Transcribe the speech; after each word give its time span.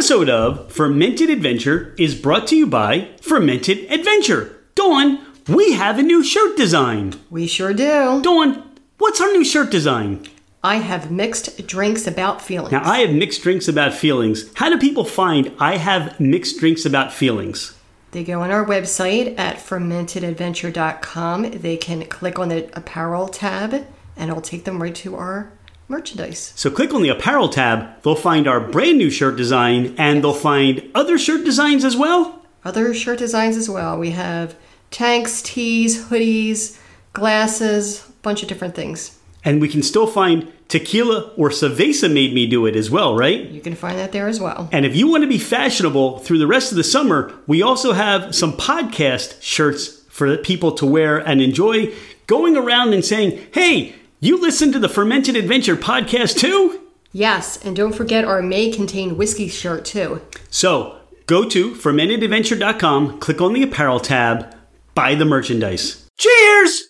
episode 0.00 0.30
of 0.30 0.72
Fermented 0.72 1.28
Adventure 1.28 1.94
is 1.98 2.14
brought 2.14 2.46
to 2.46 2.56
you 2.56 2.66
by 2.66 3.10
Fermented 3.20 3.80
Adventure. 3.92 4.56
Dawn, 4.74 5.18
we 5.46 5.72
have 5.72 5.98
a 5.98 6.02
new 6.02 6.24
shirt 6.24 6.56
design. 6.56 7.20
We 7.28 7.46
sure 7.46 7.74
do. 7.74 8.22
Dawn, 8.22 8.62
what's 8.96 9.20
our 9.20 9.30
new 9.30 9.44
shirt 9.44 9.70
design? 9.70 10.26
I 10.64 10.76
have 10.76 11.10
mixed 11.10 11.66
drinks 11.66 12.06
about 12.06 12.40
feelings. 12.40 12.72
Now, 12.72 12.82
I 12.82 13.00
have 13.00 13.12
mixed 13.12 13.42
drinks 13.42 13.68
about 13.68 13.92
feelings. 13.92 14.50
How 14.54 14.70
do 14.70 14.78
people 14.78 15.04
find 15.04 15.52
I 15.60 15.76
have 15.76 16.18
mixed 16.18 16.60
drinks 16.60 16.86
about 16.86 17.12
feelings? 17.12 17.76
They 18.12 18.24
go 18.24 18.40
on 18.40 18.50
our 18.50 18.64
website 18.64 19.38
at 19.38 19.58
fermentedadventure.com. 19.58 21.50
They 21.50 21.76
can 21.76 22.06
click 22.06 22.38
on 22.38 22.48
the 22.48 22.70
apparel 22.74 23.28
tab 23.28 23.86
and 24.16 24.30
it'll 24.30 24.40
take 24.40 24.64
them 24.64 24.80
right 24.80 24.94
to 24.94 25.16
our 25.16 25.52
merchandise. 25.90 26.52
So 26.56 26.70
click 26.70 26.94
on 26.94 27.02
the 27.02 27.08
apparel 27.08 27.48
tab, 27.48 28.02
they'll 28.02 28.14
find 28.14 28.46
our 28.46 28.60
brand 28.60 28.96
new 28.96 29.10
shirt 29.10 29.36
design 29.36 29.94
and 29.98 30.22
they'll 30.22 30.32
find 30.32 30.88
other 30.94 31.18
shirt 31.18 31.44
designs 31.44 31.84
as 31.84 31.96
well. 31.96 32.46
Other 32.64 32.94
shirt 32.94 33.18
designs 33.18 33.56
as 33.56 33.68
well. 33.68 33.98
We 33.98 34.10
have 34.10 34.54
tanks, 34.90 35.42
tees, 35.42 36.06
hoodies, 36.06 36.78
glasses, 37.12 38.08
a 38.08 38.12
bunch 38.22 38.42
of 38.42 38.48
different 38.48 38.74
things. 38.74 39.18
And 39.44 39.60
we 39.60 39.68
can 39.68 39.82
still 39.82 40.06
find 40.06 40.52
tequila 40.68 41.32
or 41.36 41.48
cerveza 41.48 42.12
made 42.12 42.32
me 42.32 42.46
do 42.46 42.66
it 42.66 42.76
as 42.76 42.90
well, 42.90 43.16
right? 43.16 43.48
You 43.48 43.60
can 43.60 43.74
find 43.74 43.98
that 43.98 44.12
there 44.12 44.28
as 44.28 44.38
well. 44.38 44.68
And 44.70 44.86
if 44.86 44.94
you 44.94 45.08
want 45.08 45.24
to 45.24 45.28
be 45.28 45.38
fashionable 45.38 46.20
through 46.20 46.38
the 46.38 46.46
rest 46.46 46.70
of 46.70 46.76
the 46.76 46.84
summer, 46.84 47.34
we 47.46 47.62
also 47.62 47.92
have 47.92 48.34
some 48.34 48.52
podcast 48.52 49.42
shirts 49.42 50.02
for 50.08 50.36
people 50.36 50.72
to 50.72 50.86
wear 50.86 51.18
and 51.18 51.40
enjoy 51.40 51.92
going 52.26 52.56
around 52.56 52.92
and 52.92 53.04
saying, 53.04 53.40
hey, 53.52 53.94
you 54.20 54.38
listen 54.38 54.70
to 54.72 54.78
the 54.78 54.88
Fermented 54.88 55.34
Adventure 55.34 55.76
podcast 55.76 56.36
too? 56.38 56.88
Yes, 57.12 57.56
and 57.64 57.74
don't 57.74 57.94
forget 57.94 58.24
our 58.24 58.42
may 58.42 58.70
contain 58.70 59.16
whiskey 59.16 59.48
shirt 59.48 59.84
too. 59.86 60.20
So 60.50 60.98
go 61.26 61.48
to 61.48 61.72
fermentedadventure.com, 61.72 63.18
click 63.18 63.40
on 63.40 63.54
the 63.54 63.62
apparel 63.62 63.98
tab, 63.98 64.54
buy 64.94 65.14
the 65.14 65.24
merchandise. 65.24 66.06
Cheers! 66.18 66.89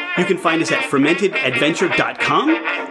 You 0.17 0.25
can 0.25 0.37
find 0.37 0.61
us 0.61 0.73
at 0.73 0.83
fermentedadventure.com. 0.83 2.47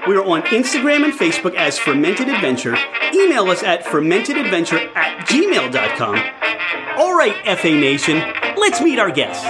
We 0.09 0.17
are 0.17 0.25
on 0.25 0.41
Instagram 0.45 1.05
and 1.05 1.13
Facebook 1.13 1.55
as 1.55 1.79
Fermented 1.79 2.31
Adventure. 2.31 2.75
Email 3.13 3.51
us 3.51 3.63
at 3.63 3.85
fermentedadventure 3.85 4.97
at 4.97 5.27
gmail.com. 5.27 6.17
All 6.99 7.15
right, 7.15 7.37
FA 7.59 7.73
Nation, 7.73 8.23
let's 8.57 8.81
meet 8.81 8.99
our 8.99 9.11
guests. 9.11 9.45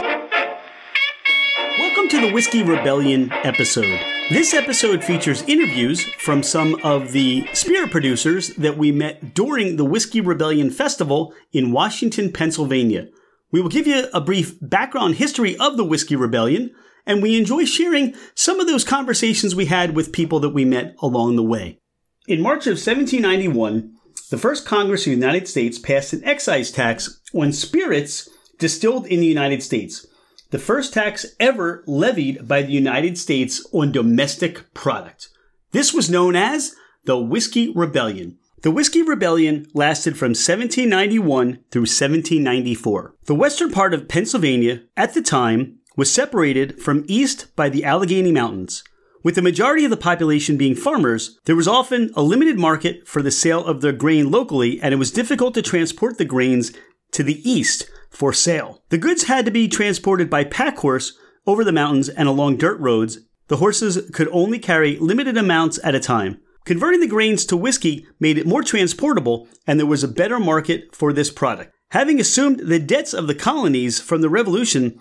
Welcome 1.79 2.09
to 2.09 2.21
the 2.21 2.33
Whiskey 2.33 2.65
Rebellion 2.65 3.31
episode. 3.33 4.01
This 4.31 4.53
episode 4.53 5.05
features 5.05 5.43
interviews 5.43 6.03
from 6.03 6.43
some 6.43 6.75
of 6.83 7.13
the 7.13 7.47
spirit 7.53 7.93
producers 7.93 8.49
that 8.57 8.77
we 8.79 8.91
met 8.91 9.33
during 9.33 9.77
the 9.77 9.85
Whiskey 9.85 10.21
Rebellion 10.21 10.71
Festival 10.71 11.33
in 11.53 11.71
Washington, 11.71 12.33
Pennsylvania. 12.33 13.07
We 13.53 13.61
will 13.61 13.69
give 13.69 13.87
you 13.87 14.09
a 14.13 14.21
brief 14.21 14.57
background 14.61 15.17
history 15.17 15.57
of 15.57 15.77
the 15.77 15.85
Whiskey 15.85 16.17
Rebellion, 16.17 16.75
and 17.07 17.23
we 17.23 17.39
enjoy 17.39 17.65
sharing 17.65 18.15
some 18.35 18.61
of 18.61 18.67
those 18.67 18.85
conversations 18.85 19.55
we 19.55 19.67
had 19.67 19.95
with 19.95 20.13
people 20.13 20.41
that 20.41 20.51
we 20.51 20.65
met 20.65 20.95
along 21.01 21.37
the 21.37 21.43
way. 21.43 21.79
In 22.27 22.41
March 22.41 22.67
of 22.67 22.73
1791, 22.73 23.97
the 24.31 24.39
first 24.39 24.67
Congress 24.67 25.03
of 25.03 25.07
the 25.07 25.11
United 25.13 25.49
States 25.49 25.79
passed 25.79 26.13
an 26.13 26.25
excise 26.25 26.71
tax 26.71 27.21
on 27.35 27.53
spirits 27.53 28.29
distilled 28.59 29.07
in 29.07 29.21
the 29.21 29.27
United 29.27 29.63
States, 29.63 30.07
the 30.51 30.59
first 30.59 30.93
tax 30.95 31.27
ever 31.41 31.83
levied 31.87 32.47
by 32.47 32.63
the 32.63 32.73
United 32.73 33.19
States 33.19 33.67
on 33.73 33.91
domestic 33.91 34.73
product. 34.75 35.29
This 35.73 35.93
was 35.93 36.11
known 36.11 36.37
as 36.37 36.75
the 37.05 37.19
Whiskey 37.19 37.73
Rebellion. 37.73 38.39
The 38.63 38.71
Whiskey 38.71 39.03
Rebellion 39.03 39.67
lasted 39.73 40.19
from 40.19 40.31
1791 40.31 41.65
through 41.71 41.83
1794. 41.83 43.15
The 43.25 43.35
western 43.35 43.73
part 43.73 43.95
of 43.95 44.09
Pennsylvania 44.09 44.83
at 44.97 45.15
the 45.15 45.23
time 45.23 45.79
was 45.97 46.13
separated 46.13 46.81
from 46.81 47.05
east 47.09 47.55
by 47.57 47.69
the 47.69 47.85
Allegheny 47.85 48.33
Mountains. 48.33 48.85
With 49.23 49.35
the 49.35 49.43
majority 49.43 49.85
of 49.85 49.91
the 49.91 49.97
population 49.97 50.57
being 50.57 50.75
farmers, 50.75 51.39
there 51.45 51.57
was 51.57 51.69
often 51.69 52.11
a 52.17 52.23
limited 52.23 52.59
market 52.59 53.07
for 53.07 53.21
the 53.21 53.31
sale 53.31 53.65
of 53.65 53.83
their 53.83 53.93
grain 53.93 54.31
locally, 54.31 54.81
and 54.81 54.95
it 54.95 54.99
was 54.99 55.11
difficult 55.11 55.53
to 55.55 55.63
transport 55.63 56.17
the 56.17 56.25
grains 56.25 56.73
to 57.13 57.23
the 57.23 57.49
east 57.49 57.91
for 58.09 58.33
sale. 58.33 58.83
The 58.89 58.99
goods 58.99 59.25
had 59.25 59.45
to 59.45 59.51
be 59.51 59.69
transported 59.69 60.31
by 60.31 60.45
pack 60.45 60.79
horse 60.79 61.19
over 61.47 61.65
the 61.65 61.73
mountains 61.73 62.09
and 62.09 62.29
along 62.29 62.57
dirt 62.57 62.81
roads. 62.81 63.19
The 63.49 63.59
horses 63.59 64.11
could 64.13 64.29
only 64.33 64.59
carry 64.59 64.97
limited 64.97 65.37
amounts 65.37 65.79
at 65.85 65.95
a 65.95 66.01
time. 66.01 66.41
Converting 66.65 67.01
the 67.01 67.07
grains 67.07 67.45
to 67.47 67.57
whiskey 67.57 68.07
made 68.19 68.39
it 68.39 68.47
more 68.47 68.63
transportable, 68.63 69.49
and 69.67 69.79
there 69.79 69.87
was 69.87 70.05
a 70.05 70.09
better 70.09 70.39
market 70.39 70.95
for 70.95 71.13
this 71.13 71.31
product. 71.31 71.75
Having 71.91 72.21
assumed 72.21 72.61
the 72.61 72.79
debts 72.79 73.13
of 73.13 73.27
the 73.27 73.35
colonies 73.35 74.01
from 74.01 74.21
the 74.21 74.29
Revolution, 74.29 75.01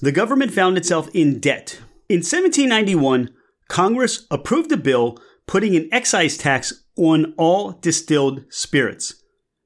the 0.00 0.12
government 0.12 0.52
found 0.52 0.76
itself 0.76 1.08
in 1.14 1.40
debt. 1.40 1.80
In 2.08 2.18
1791, 2.18 3.30
Congress 3.68 4.26
approved 4.30 4.72
a 4.72 4.76
bill 4.76 5.18
putting 5.46 5.76
an 5.76 5.88
excise 5.92 6.36
tax 6.36 6.84
on 6.96 7.34
all 7.36 7.72
distilled 7.72 8.44
spirits. 8.48 9.22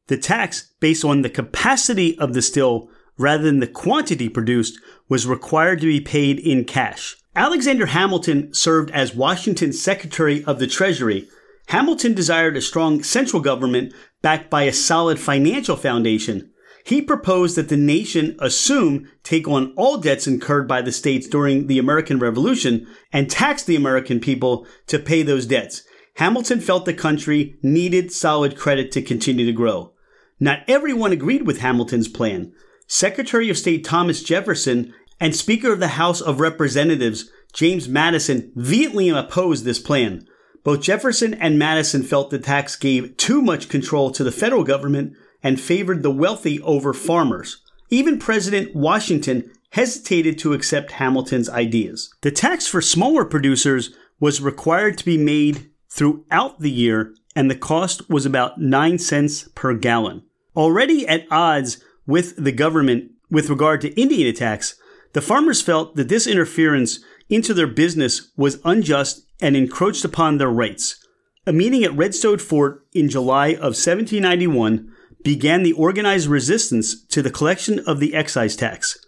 The 0.08 0.16
tax, 0.18 0.72
based 0.80 1.04
on 1.04 1.22
the 1.22 1.30
capacity 1.30 2.18
of 2.18 2.34
the 2.34 2.42
still 2.42 2.88
rather 3.16 3.44
than 3.44 3.60
the 3.60 3.66
quantity 3.66 4.28
produced, 4.28 4.78
was 5.08 5.26
required 5.26 5.80
to 5.80 5.86
be 5.86 6.00
paid 6.00 6.38
in 6.38 6.64
cash. 6.64 7.16
Alexander 7.34 7.86
Hamilton 7.86 8.52
served 8.52 8.90
as 8.90 9.14
Washington's 9.14 9.80
Secretary 9.80 10.44
of 10.44 10.58
the 10.58 10.66
Treasury. 10.66 11.28
Hamilton 11.68 12.14
desired 12.14 12.56
a 12.56 12.60
strong 12.60 13.02
central 13.02 13.40
government 13.40 13.94
backed 14.20 14.50
by 14.50 14.64
a 14.64 14.72
solid 14.72 15.18
financial 15.18 15.76
foundation. 15.76 16.51
He 16.84 17.00
proposed 17.00 17.56
that 17.56 17.68
the 17.68 17.76
nation 17.76 18.36
assume 18.38 19.10
take 19.22 19.46
on 19.46 19.72
all 19.76 19.98
debts 19.98 20.26
incurred 20.26 20.66
by 20.66 20.82
the 20.82 20.92
states 20.92 21.28
during 21.28 21.66
the 21.66 21.78
American 21.78 22.18
Revolution 22.18 22.86
and 23.12 23.30
tax 23.30 23.62
the 23.62 23.76
American 23.76 24.20
people 24.20 24.66
to 24.88 24.98
pay 24.98 25.22
those 25.22 25.46
debts. 25.46 25.82
Hamilton 26.16 26.60
felt 26.60 26.84
the 26.84 26.94
country 26.94 27.56
needed 27.62 28.12
solid 28.12 28.56
credit 28.56 28.92
to 28.92 29.02
continue 29.02 29.46
to 29.46 29.52
grow. 29.52 29.92
Not 30.40 30.60
everyone 30.66 31.12
agreed 31.12 31.46
with 31.46 31.60
Hamilton's 31.60 32.08
plan. 32.08 32.52
Secretary 32.86 33.48
of 33.48 33.56
State 33.56 33.84
Thomas 33.84 34.22
Jefferson 34.22 34.92
and 35.20 35.36
Speaker 35.36 35.72
of 35.72 35.78
the 35.78 35.88
House 35.88 36.20
of 36.20 36.40
Representatives 36.40 37.30
James 37.52 37.88
Madison 37.88 38.50
vehemently 38.56 39.08
opposed 39.10 39.64
this 39.64 39.78
plan. 39.78 40.26
Both 40.64 40.82
Jefferson 40.82 41.34
and 41.34 41.58
Madison 41.58 42.02
felt 42.02 42.30
the 42.30 42.38
tax 42.38 42.76
gave 42.76 43.16
too 43.16 43.40
much 43.42 43.68
control 43.68 44.10
to 44.10 44.24
the 44.24 44.32
federal 44.32 44.64
government 44.64 45.14
and 45.42 45.60
favored 45.60 46.02
the 46.02 46.10
wealthy 46.10 46.60
over 46.62 46.92
farmers. 46.92 47.62
Even 47.90 48.18
President 48.18 48.74
Washington 48.74 49.50
hesitated 49.70 50.38
to 50.38 50.52
accept 50.52 50.92
Hamilton's 50.92 51.48
ideas. 51.48 52.12
The 52.20 52.30
tax 52.30 52.66
for 52.66 52.80
smaller 52.80 53.24
producers 53.24 53.94
was 54.20 54.40
required 54.40 54.98
to 54.98 55.04
be 55.04 55.18
made 55.18 55.70
throughout 55.90 56.60
the 56.60 56.70
year, 56.70 57.14
and 57.34 57.50
the 57.50 57.56
cost 57.56 58.08
was 58.08 58.24
about 58.26 58.60
9 58.60 58.98
cents 58.98 59.48
per 59.54 59.74
gallon. 59.74 60.22
Already 60.56 61.08
at 61.08 61.26
odds 61.30 61.82
with 62.06 62.36
the 62.36 62.52
government 62.52 63.12
with 63.30 63.48
regard 63.48 63.80
to 63.80 64.00
Indian 64.00 64.28
attacks, 64.28 64.76
the 65.14 65.22
farmers 65.22 65.62
felt 65.62 65.96
that 65.96 66.08
this 66.08 66.26
interference 66.26 67.00
into 67.28 67.54
their 67.54 67.66
business 67.66 68.30
was 68.36 68.60
unjust 68.64 69.26
and 69.40 69.56
encroached 69.56 70.04
upon 70.04 70.38
their 70.38 70.50
rights. 70.50 71.04
A 71.46 71.52
meeting 71.52 71.82
at 71.82 71.96
Redstone 71.96 72.38
Fort 72.38 72.86
in 72.92 73.08
July 73.08 73.48
of 73.48 73.74
1791 73.74 74.91
began 75.24 75.62
the 75.62 75.72
organized 75.72 76.28
resistance 76.28 77.04
to 77.06 77.22
the 77.22 77.30
collection 77.30 77.78
of 77.80 78.00
the 78.00 78.14
excise 78.14 78.56
tax. 78.56 78.98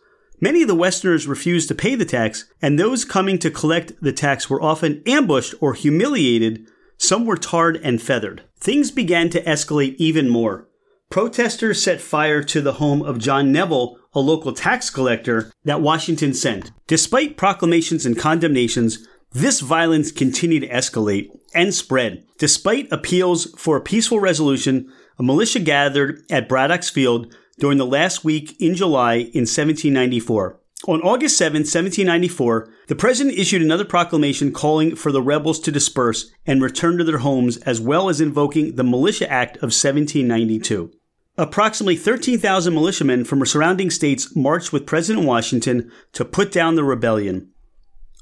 Many 0.40 0.62
of 0.62 0.69
the 0.69 0.75
Westerners 0.75 1.26
refused 1.26 1.69
to 1.69 1.75
pay 1.75 1.94
the 1.94 2.05
tax, 2.05 2.44
and 2.61 2.78
those 2.78 3.05
coming 3.05 3.38
to 3.38 3.50
collect 3.50 3.93
the 4.02 4.12
tax 4.12 4.50
were 4.50 4.62
often 4.62 5.02
ambushed 5.06 5.55
or 5.61 5.75
humiliated. 5.75 6.66
Some 6.99 7.25
were 7.25 7.37
tarred 7.37 7.76
and 7.82 8.02
feathered. 8.02 8.43
Things 8.58 8.90
began 8.90 9.31
to 9.31 9.43
escalate 9.44 9.96
even 9.96 10.28
more. 10.28 10.69
Protesters 11.11 11.82
set 11.82 12.00
fire 12.00 12.43
to 12.43 12.61
the 12.61 12.75
home 12.75 13.02
of 13.02 13.19
John 13.19 13.52
Neville, 13.52 13.99
a 14.12 14.20
local 14.20 14.52
tax 14.52 14.90
collector 14.90 15.52
that 15.64 15.81
Washington 15.81 16.34
sent. 16.34 16.72
Despite 16.87 17.37
proclamations 17.37 18.05
and 18.05 18.19
condemnations, 18.19 19.06
this 19.32 19.61
violence 19.61 20.12
continued 20.12 20.61
to 20.61 20.69
escalate 20.69 21.28
and 21.55 21.75
spread. 21.75 22.25
Despite 22.38 22.93
appeals 22.93 23.52
for 23.56 23.76
a 23.76 23.82
peaceful 23.82 24.20
resolution, 24.20 24.93
a 25.19 25.22
militia 25.22 25.61
gathered 25.61 26.25
at 26.31 26.49
Braddock's 26.49 26.90
Field 26.90 27.34
during 27.58 27.78
the 27.78 27.87
last 27.87 28.25
week 28.25 28.61
in 28.61 28.75
July 28.75 29.14
in 29.14 29.46
1794. 29.46 30.61
On 30.87 31.00
August 31.00 31.38
7, 31.38 31.61
1794, 31.61 32.69
the 32.88 32.94
president 32.94 33.38
issued 33.38 33.62
another 33.62 33.87
proclamation 33.87 34.52
calling 34.52 34.94
for 34.94 35.11
the 35.11 35.22
rebels 35.22 35.58
to 35.61 35.72
disperse 35.72 36.31
and 36.46 36.61
return 36.61 36.99
to 36.99 37.05
their 37.05 37.19
homes, 37.19 37.56
as 37.58 37.81
well 37.81 38.11
as 38.11 38.20
invoking 38.20 38.76
the 38.76 38.84
Militia 38.84 39.31
Act 39.31 39.56
of 39.58 39.72
1792. 39.72 40.93
Approximately 41.38 41.96
13,000 41.96 42.75
militiamen 42.75 43.25
from 43.25 43.44
surrounding 43.46 43.90
states 43.90 44.37
marched 44.37 44.72
with 44.72 44.87
President 44.87 45.25
Washington 45.26 45.90
to 46.12 46.25
put 46.25 46.52
down 46.52 46.75
the 46.75 46.84
rebellion. 46.84 47.50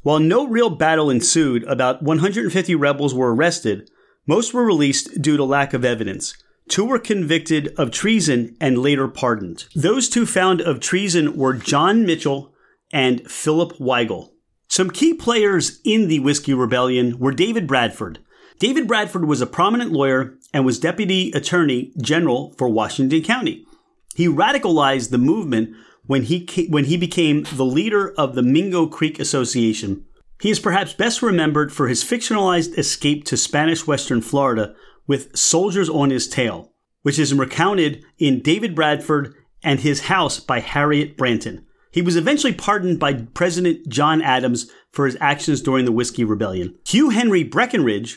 While 0.02 0.20
no 0.20 0.46
real 0.46 0.70
battle 0.70 1.10
ensued, 1.10 1.64
about 1.64 2.02
150 2.02 2.74
rebels 2.76 3.12
were 3.14 3.34
arrested. 3.34 3.90
Most 4.26 4.54
were 4.54 4.64
released 4.64 5.20
due 5.20 5.36
to 5.36 5.44
lack 5.44 5.74
of 5.74 5.84
evidence. 5.84 6.34
Two 6.72 6.86
were 6.86 6.98
convicted 6.98 7.74
of 7.76 7.90
treason 7.90 8.56
and 8.58 8.78
later 8.78 9.06
pardoned. 9.06 9.66
Those 9.74 10.08
two 10.08 10.24
found 10.24 10.62
of 10.62 10.80
treason 10.80 11.36
were 11.36 11.52
John 11.52 12.06
Mitchell 12.06 12.54
and 12.90 13.30
Philip 13.30 13.78
Wigle. 13.78 14.32
Some 14.68 14.88
key 14.90 15.12
players 15.12 15.82
in 15.84 16.08
the 16.08 16.20
Whiskey 16.20 16.54
Rebellion 16.54 17.18
were 17.18 17.32
David 17.32 17.66
Bradford. 17.66 18.20
David 18.58 18.88
Bradford 18.88 19.26
was 19.26 19.42
a 19.42 19.46
prominent 19.46 19.92
lawyer 19.92 20.38
and 20.54 20.64
was 20.64 20.78
Deputy 20.78 21.30
Attorney 21.32 21.92
General 22.00 22.54
for 22.56 22.70
Washington 22.70 23.22
County. 23.22 23.66
He 24.14 24.26
radicalized 24.26 25.10
the 25.10 25.18
movement 25.18 25.76
when 26.06 26.22
he, 26.22 26.68
when 26.70 26.86
he 26.86 26.96
became 26.96 27.44
the 27.52 27.66
leader 27.66 28.14
of 28.16 28.34
the 28.34 28.42
Mingo 28.42 28.86
Creek 28.86 29.20
Association. 29.20 30.06
He 30.40 30.48
is 30.48 30.58
perhaps 30.58 30.94
best 30.94 31.20
remembered 31.20 31.70
for 31.70 31.88
his 31.88 32.02
fictionalized 32.02 32.78
escape 32.78 33.24
to 33.26 33.36
Spanish 33.36 33.86
Western 33.86 34.22
Florida 34.22 34.74
with 35.06 35.36
soldiers 35.36 35.88
on 35.88 36.10
his 36.10 36.28
tail, 36.28 36.72
which 37.02 37.18
is 37.18 37.34
recounted 37.34 38.04
in 38.18 38.40
David 38.40 38.74
Bradford 38.74 39.34
and 39.62 39.80
His 39.80 40.02
House 40.02 40.40
by 40.40 40.60
Harriet 40.60 41.16
Branton. 41.16 41.64
He 41.90 42.02
was 42.02 42.16
eventually 42.16 42.54
pardoned 42.54 42.98
by 42.98 43.14
President 43.14 43.88
John 43.88 44.22
Adams 44.22 44.70
for 44.92 45.06
his 45.06 45.16
actions 45.20 45.60
during 45.60 45.84
the 45.84 45.92
Whiskey 45.92 46.24
Rebellion. 46.24 46.78
Hugh 46.86 47.10
Henry 47.10 47.44
Brackenridge 47.44 48.16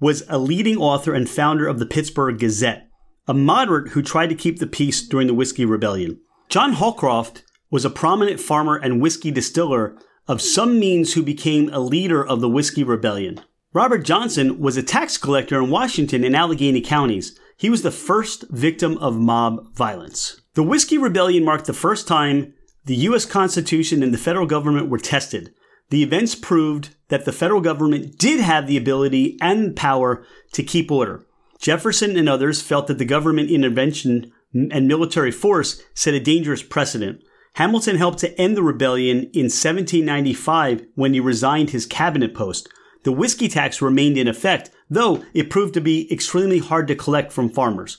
was 0.00 0.24
a 0.28 0.38
leading 0.38 0.76
author 0.76 1.14
and 1.14 1.30
founder 1.30 1.68
of 1.68 1.78
the 1.78 1.86
Pittsburgh 1.86 2.38
Gazette, 2.38 2.88
a 3.28 3.34
moderate 3.34 3.92
who 3.92 4.02
tried 4.02 4.28
to 4.28 4.34
keep 4.34 4.58
the 4.58 4.66
peace 4.66 5.06
during 5.06 5.28
the 5.28 5.34
Whiskey 5.34 5.64
Rebellion. 5.64 6.20
John 6.48 6.72
Holcroft 6.72 7.44
was 7.70 7.84
a 7.84 7.90
prominent 7.90 8.40
farmer 8.40 8.76
and 8.76 9.00
whiskey 9.00 9.30
distiller 9.30 9.96
of 10.26 10.42
some 10.42 10.78
means 10.78 11.14
who 11.14 11.22
became 11.22 11.68
a 11.72 11.80
leader 11.80 12.24
of 12.24 12.40
the 12.40 12.48
Whiskey 12.48 12.82
Rebellion. 12.84 13.40
Robert 13.74 14.04
Johnson 14.04 14.60
was 14.60 14.76
a 14.76 14.82
tax 14.82 15.16
collector 15.16 15.62
in 15.62 15.70
Washington 15.70 16.24
and 16.24 16.36
Allegheny 16.36 16.82
counties. 16.82 17.38
He 17.56 17.70
was 17.70 17.82
the 17.82 17.90
first 17.90 18.44
victim 18.50 18.98
of 18.98 19.18
mob 19.18 19.74
violence. 19.74 20.42
The 20.54 20.62
Whiskey 20.62 20.98
Rebellion 20.98 21.42
marked 21.42 21.64
the 21.64 21.72
first 21.72 22.06
time 22.06 22.52
the 22.84 22.96
U.S. 22.96 23.24
Constitution 23.24 24.02
and 24.02 24.12
the 24.12 24.18
federal 24.18 24.46
government 24.46 24.90
were 24.90 24.98
tested. 24.98 25.54
The 25.88 26.02
events 26.02 26.34
proved 26.34 26.94
that 27.08 27.24
the 27.24 27.32
federal 27.32 27.62
government 27.62 28.18
did 28.18 28.40
have 28.40 28.66
the 28.66 28.76
ability 28.76 29.38
and 29.40 29.74
power 29.74 30.26
to 30.52 30.62
keep 30.62 30.90
order. 30.90 31.24
Jefferson 31.58 32.16
and 32.18 32.28
others 32.28 32.60
felt 32.60 32.88
that 32.88 32.98
the 32.98 33.04
government 33.06 33.50
intervention 33.50 34.32
and 34.52 34.86
military 34.86 35.30
force 35.30 35.82
set 35.94 36.12
a 36.12 36.20
dangerous 36.20 36.62
precedent. 36.62 37.22
Hamilton 37.54 37.96
helped 37.96 38.18
to 38.18 38.38
end 38.38 38.54
the 38.54 38.62
rebellion 38.62 39.30
in 39.32 39.48
1795 39.48 40.84
when 40.94 41.14
he 41.14 41.20
resigned 41.20 41.70
his 41.70 41.86
cabinet 41.86 42.34
post. 42.34 42.68
The 43.04 43.12
whiskey 43.12 43.48
tax 43.48 43.82
remained 43.82 44.16
in 44.16 44.28
effect, 44.28 44.70
though 44.88 45.24
it 45.34 45.50
proved 45.50 45.74
to 45.74 45.80
be 45.80 46.12
extremely 46.12 46.58
hard 46.58 46.88
to 46.88 46.94
collect 46.94 47.32
from 47.32 47.48
farmers. 47.48 47.98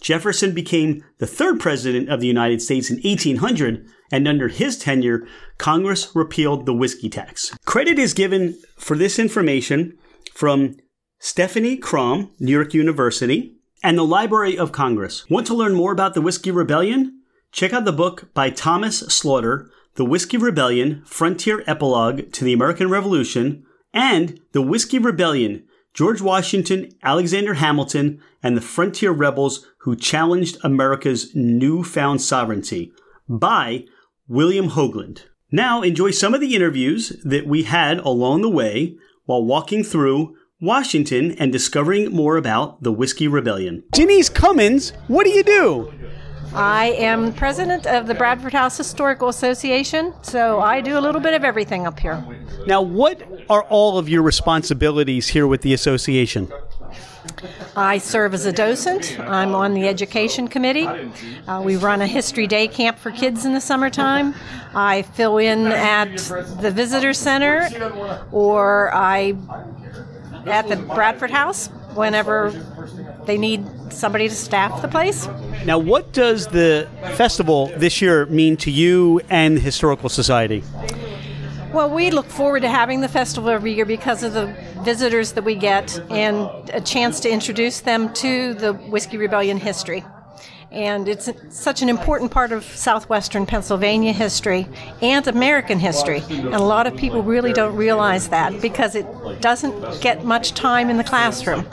Jefferson 0.00 0.52
became 0.52 1.04
the 1.18 1.26
third 1.26 1.60
president 1.60 2.08
of 2.08 2.20
the 2.20 2.26
United 2.26 2.60
States 2.60 2.90
in 2.90 2.96
1800, 2.96 3.86
and 4.10 4.26
under 4.26 4.48
his 4.48 4.76
tenure, 4.76 5.26
Congress 5.58 6.10
repealed 6.14 6.66
the 6.66 6.74
whiskey 6.74 7.08
tax. 7.08 7.56
Credit 7.64 7.98
is 7.98 8.12
given 8.12 8.58
for 8.76 8.96
this 8.96 9.18
information 9.18 9.96
from 10.34 10.76
Stephanie 11.20 11.76
Crom, 11.76 12.32
New 12.40 12.50
York 12.50 12.74
University, 12.74 13.56
and 13.82 13.96
the 13.96 14.04
Library 14.04 14.58
of 14.58 14.72
Congress. 14.72 15.28
Want 15.30 15.46
to 15.46 15.54
learn 15.54 15.74
more 15.74 15.92
about 15.92 16.14
the 16.14 16.20
Whiskey 16.20 16.50
Rebellion? 16.50 17.20
Check 17.52 17.72
out 17.72 17.84
the 17.84 17.92
book 17.92 18.32
by 18.34 18.50
Thomas 18.50 18.98
Slaughter, 19.00 19.70
The 19.94 20.04
Whiskey 20.04 20.36
Rebellion 20.36 21.02
Frontier 21.04 21.62
Epilogue 21.66 22.32
to 22.32 22.44
the 22.44 22.52
American 22.52 22.90
Revolution, 22.90 23.64
and 23.92 24.40
The 24.52 24.62
Whiskey 24.62 24.98
Rebellion 24.98 25.64
George 25.94 26.22
Washington, 26.22 26.90
Alexander 27.02 27.54
Hamilton, 27.54 28.22
and 28.42 28.56
the 28.56 28.62
frontier 28.62 29.12
rebels 29.12 29.66
who 29.80 29.94
challenged 29.94 30.56
America's 30.64 31.34
newfound 31.34 32.22
sovereignty 32.22 32.92
by 33.28 33.84
William 34.26 34.70
Hogeland. 34.70 35.24
Now 35.50 35.82
enjoy 35.82 36.12
some 36.12 36.32
of 36.32 36.40
the 36.40 36.54
interviews 36.54 37.12
that 37.24 37.46
we 37.46 37.64
had 37.64 37.98
along 37.98 38.40
the 38.40 38.48
way 38.48 38.96
while 39.26 39.44
walking 39.44 39.84
through 39.84 40.34
Washington 40.62 41.32
and 41.32 41.52
discovering 41.52 42.10
more 42.10 42.36
about 42.36 42.82
the 42.82 42.92
Whiskey 42.92 43.28
Rebellion. 43.28 43.82
Denise 43.92 44.30
Cummins, 44.30 44.90
what 45.08 45.24
do 45.24 45.30
you 45.30 45.42
do? 45.42 45.92
I 46.54 46.94
am 46.98 47.32
president 47.32 47.86
of 47.86 48.06
the 48.06 48.14
Bradford 48.14 48.52
House 48.52 48.76
Historical 48.76 49.28
Association, 49.28 50.12
so 50.20 50.60
I 50.60 50.82
do 50.82 50.98
a 50.98 51.00
little 51.00 51.20
bit 51.20 51.32
of 51.32 51.44
everything 51.44 51.86
up 51.86 51.98
here. 51.98 52.22
Now, 52.66 52.82
what 52.82 53.22
are 53.48 53.62
all 53.64 53.96
of 53.96 54.08
your 54.08 54.20
responsibilities 54.22 55.28
here 55.28 55.46
with 55.46 55.62
the 55.62 55.72
association? 55.72 56.52
I 57.74 57.96
serve 57.98 58.34
as 58.34 58.44
a 58.44 58.52
docent. 58.52 59.18
I'm 59.20 59.54
on 59.54 59.72
the 59.72 59.88
education 59.88 60.46
committee. 60.46 60.86
Uh, 60.86 61.62
we 61.62 61.76
run 61.76 62.02
a 62.02 62.06
history 62.06 62.46
day 62.46 62.68
camp 62.68 62.98
for 62.98 63.10
kids 63.10 63.46
in 63.46 63.54
the 63.54 63.60
summertime. 63.60 64.34
I 64.74 65.02
fill 65.02 65.38
in 65.38 65.68
at 65.68 66.16
the 66.60 66.70
visitor 66.70 67.14
center, 67.14 67.68
or 68.30 68.92
I 68.92 69.36
at 70.46 70.68
the 70.68 70.76
Bradford 70.76 71.30
House 71.30 71.70
whenever 71.94 72.50
they 73.26 73.38
need 73.38 73.64
somebody 73.92 74.28
to 74.28 74.34
staff 74.34 74.82
the 74.82 74.88
place. 74.88 75.28
Now, 75.64 75.78
what 75.78 76.12
does 76.12 76.48
the 76.48 76.88
festival 77.16 77.72
this 77.76 78.00
year 78.02 78.26
mean 78.26 78.56
to 78.58 78.70
you 78.70 79.20
and 79.30 79.56
the 79.56 79.60
Historical 79.60 80.08
Society? 80.08 80.62
Well, 81.72 81.88
we 81.88 82.10
look 82.10 82.26
forward 82.26 82.60
to 82.60 82.68
having 82.68 83.00
the 83.00 83.08
festival 83.08 83.48
every 83.48 83.72
year 83.72 83.86
because 83.86 84.22
of 84.22 84.34
the 84.34 84.54
visitors 84.82 85.32
that 85.32 85.44
we 85.44 85.54
get 85.54 85.98
and 86.10 86.48
a 86.70 86.80
chance 86.80 87.20
to 87.20 87.30
introduce 87.30 87.80
them 87.80 88.12
to 88.14 88.54
the 88.54 88.74
Whiskey 88.74 89.16
Rebellion 89.16 89.56
history 89.56 90.04
and 90.72 91.08
it's 91.08 91.30
such 91.50 91.82
an 91.82 91.88
important 91.88 92.30
part 92.30 92.52
of 92.52 92.64
southwestern 92.64 93.46
Pennsylvania 93.46 94.12
history 94.12 94.66
and 95.00 95.26
American 95.26 95.78
history. 95.78 96.22
And 96.30 96.54
a 96.54 96.62
lot 96.62 96.86
of 96.86 96.96
people 96.96 97.22
really 97.22 97.52
don't 97.52 97.76
realize 97.76 98.28
that 98.30 98.60
because 98.60 98.94
it 98.94 99.06
doesn't 99.40 100.00
get 100.00 100.24
much 100.24 100.52
time 100.54 100.90
in 100.90 100.96
the 100.96 101.04
classroom. 101.04 101.66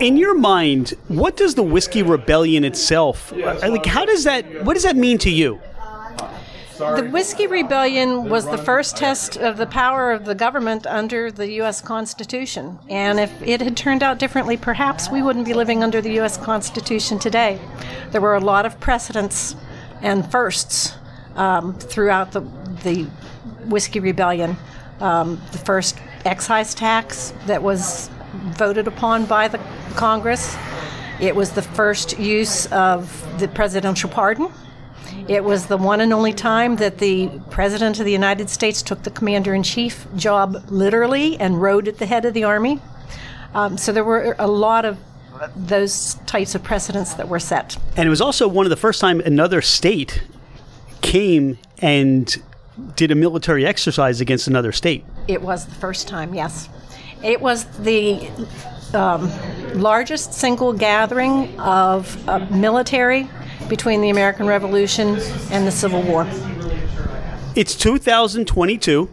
In 0.00 0.16
your 0.16 0.34
mind, 0.34 0.94
what 1.08 1.36
does 1.36 1.54
the 1.54 1.62
Whiskey 1.62 2.02
Rebellion 2.02 2.64
itself 2.64 3.32
uh, 3.32 3.58
like 3.68 3.86
how 3.86 4.04
does 4.04 4.24
that 4.24 4.64
what 4.64 4.74
does 4.74 4.82
that 4.82 4.96
mean 4.96 5.18
to 5.18 5.30
you? 5.30 5.60
The 6.78 7.08
Whiskey 7.10 7.48
Rebellion 7.48 8.28
was 8.28 8.46
the 8.46 8.56
first 8.56 8.96
test 8.96 9.36
of 9.36 9.56
the 9.56 9.66
power 9.66 10.12
of 10.12 10.24
the 10.24 10.34
government 10.36 10.86
under 10.86 11.28
the 11.32 11.50
U.S. 11.54 11.80
Constitution. 11.80 12.78
And 12.88 13.18
if 13.18 13.42
it 13.42 13.60
had 13.60 13.76
turned 13.76 14.04
out 14.04 14.20
differently, 14.20 14.56
perhaps 14.56 15.10
we 15.10 15.20
wouldn't 15.20 15.44
be 15.44 15.54
living 15.54 15.82
under 15.82 16.00
the 16.00 16.12
U.S. 16.12 16.36
Constitution 16.36 17.18
today. 17.18 17.58
There 18.12 18.20
were 18.20 18.36
a 18.36 18.40
lot 18.40 18.64
of 18.64 18.78
precedents 18.78 19.56
and 20.02 20.30
firsts 20.30 20.94
um, 21.34 21.74
throughout 21.74 22.30
the, 22.30 22.42
the 22.84 23.08
Whiskey 23.66 23.98
Rebellion. 23.98 24.56
Um, 25.00 25.42
the 25.50 25.58
first 25.58 25.98
excise 26.24 26.74
tax 26.74 27.34
that 27.46 27.60
was 27.60 28.08
voted 28.50 28.86
upon 28.86 29.26
by 29.26 29.48
the 29.48 29.58
Congress. 29.96 30.56
It 31.18 31.34
was 31.34 31.50
the 31.50 31.62
first 31.62 32.20
use 32.20 32.66
of 32.66 33.40
the 33.40 33.48
presidential 33.48 34.08
pardon 34.08 34.52
it 35.28 35.44
was 35.44 35.66
the 35.66 35.76
one 35.76 36.00
and 36.00 36.12
only 36.12 36.32
time 36.32 36.76
that 36.76 36.98
the 36.98 37.28
President 37.50 37.98
of 37.98 38.04
the 38.04 38.12
United 38.12 38.48
States 38.48 38.82
took 38.82 39.02
the 39.02 39.10
Commander 39.10 39.54
in 39.54 39.62
Chief 39.62 40.06
job 40.16 40.64
literally 40.68 41.38
and 41.38 41.60
rode 41.60 41.88
at 41.88 41.98
the 41.98 42.06
head 42.06 42.24
of 42.24 42.34
the 42.34 42.44
Army. 42.44 42.80
Um, 43.54 43.76
so 43.78 43.92
there 43.92 44.04
were 44.04 44.36
a 44.38 44.46
lot 44.46 44.84
of 44.84 44.98
those 45.54 46.14
types 46.26 46.54
of 46.54 46.62
precedents 46.62 47.14
that 47.14 47.28
were 47.28 47.38
set. 47.38 47.76
And 47.96 48.06
it 48.06 48.10
was 48.10 48.20
also 48.20 48.48
one 48.48 48.66
of 48.66 48.70
the 48.70 48.76
first 48.76 49.00
time 49.00 49.20
another 49.20 49.62
state 49.62 50.22
came 51.00 51.58
and 51.78 52.42
did 52.96 53.10
a 53.10 53.14
military 53.14 53.66
exercise 53.66 54.20
against 54.20 54.46
another 54.46 54.72
state. 54.72 55.04
It 55.26 55.42
was 55.42 55.66
the 55.66 55.74
first 55.74 56.08
time, 56.08 56.34
yes. 56.34 56.68
It 57.22 57.40
was 57.40 57.64
the 57.78 58.30
um, 58.94 59.30
largest 59.74 60.32
single 60.32 60.72
gathering 60.72 61.58
of 61.60 62.28
uh, 62.28 62.38
military 62.50 63.28
between 63.68 64.00
the 64.00 64.10
American 64.10 64.46
Revolution 64.46 65.18
and 65.50 65.66
the 65.66 65.70
Civil 65.70 66.02
War. 66.02 66.26
It's 67.54 67.74
2022. 67.74 69.08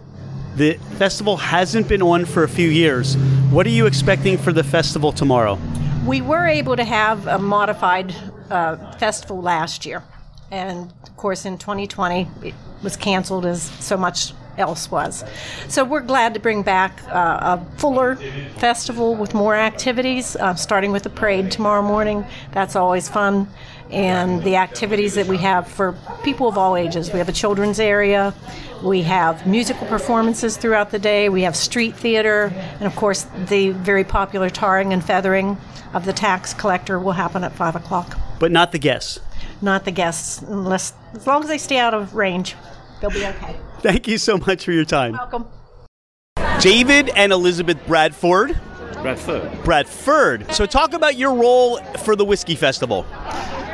The 0.55 0.73
festival 0.97 1.37
hasn't 1.37 1.87
been 1.87 2.01
on 2.01 2.25
for 2.25 2.43
a 2.43 2.47
few 2.47 2.69
years. 2.69 3.15
What 3.51 3.65
are 3.65 3.71
you 3.71 3.85
expecting 3.85 4.37
for 4.37 4.53
the 4.53 4.63
festival 4.63 5.11
tomorrow? 5.11 5.59
We 6.05 6.21
were 6.21 6.45
able 6.47 6.75
to 6.75 6.83
have 6.83 7.27
a 7.27 7.39
modified 7.39 8.15
uh, 8.49 8.77
festival 8.97 9.41
last 9.41 9.85
year. 9.85 10.03
And 10.51 10.93
of 11.03 11.17
course, 11.17 11.45
in 11.45 11.57
2020, 11.57 12.27
it 12.43 12.53
was 12.83 12.95
canceled 12.95 13.45
as 13.45 13.63
so 13.63 13.97
much 13.97 14.33
else 14.57 14.89
was. 14.91 15.23
So 15.67 15.83
we're 15.83 16.01
glad 16.01 16.33
to 16.33 16.39
bring 16.39 16.63
back 16.63 17.01
uh, 17.07 17.59
a 17.59 17.77
fuller 17.77 18.15
festival 18.57 19.15
with 19.15 19.33
more 19.33 19.55
activities, 19.55 20.35
uh, 20.35 20.55
starting 20.55 20.91
with 20.91 21.03
the 21.03 21.09
parade 21.09 21.51
tomorrow 21.51 21.81
morning. 21.81 22.25
That's 22.51 22.75
always 22.75 23.09
fun. 23.09 23.47
And 23.91 24.43
the 24.43 24.55
activities 24.55 25.13
that 25.13 25.27
we 25.27 25.37
have 25.37 25.67
for 25.67 25.95
people 26.23 26.47
of 26.47 26.57
all 26.57 26.75
ages. 26.75 27.11
We 27.11 27.19
have 27.19 27.29
a 27.29 27.33
children's 27.33 27.79
area, 27.79 28.33
we 28.83 29.03
have 29.03 29.45
musical 29.45 29.87
performances 29.87 30.57
throughout 30.57 30.91
the 30.91 30.99
day, 30.99 31.29
we 31.29 31.43
have 31.43 31.55
street 31.55 31.95
theater, 31.95 32.51
and 32.79 32.83
of 32.83 32.95
course, 32.95 33.27
the 33.47 33.69
very 33.71 34.03
popular 34.03 34.49
tarring 34.49 34.91
and 34.91 35.03
feathering 35.03 35.57
of 35.93 36.05
the 36.05 36.13
tax 36.13 36.53
collector 36.53 36.99
will 36.99 37.13
happen 37.13 37.43
at 37.43 37.53
5 37.53 37.75
o'clock. 37.75 38.17
But 38.39 38.51
not 38.51 38.71
the 38.71 38.79
guests. 38.79 39.19
Not 39.61 39.85
the 39.85 39.91
guests, 39.91 40.41
unless 40.41 40.93
as 41.13 41.25
long 41.25 41.43
as 41.43 41.49
they 41.49 41.57
stay 41.57 41.77
out 41.77 41.93
of 41.93 42.15
range, 42.15 42.55
they'll 42.99 43.09
be 43.09 43.25
okay. 43.25 43.55
Thank 43.85 44.07
you 44.07 44.17
so 44.17 44.39
much 44.39 44.65
for 44.65 44.71
your 44.71 44.83
time. 44.83 45.11
Welcome. 45.11 45.45
David 46.59 47.09
and 47.09 47.31
Elizabeth 47.31 47.77
Bradford. 47.85 48.59
Bradford. 49.03 49.63
Bradford. 49.63 50.51
So, 50.51 50.65
talk 50.65 50.93
about 50.93 51.17
your 51.17 51.35
role 51.35 51.77
for 51.99 52.15
the 52.15 52.25
Whiskey 52.25 52.55
Festival. 52.55 53.05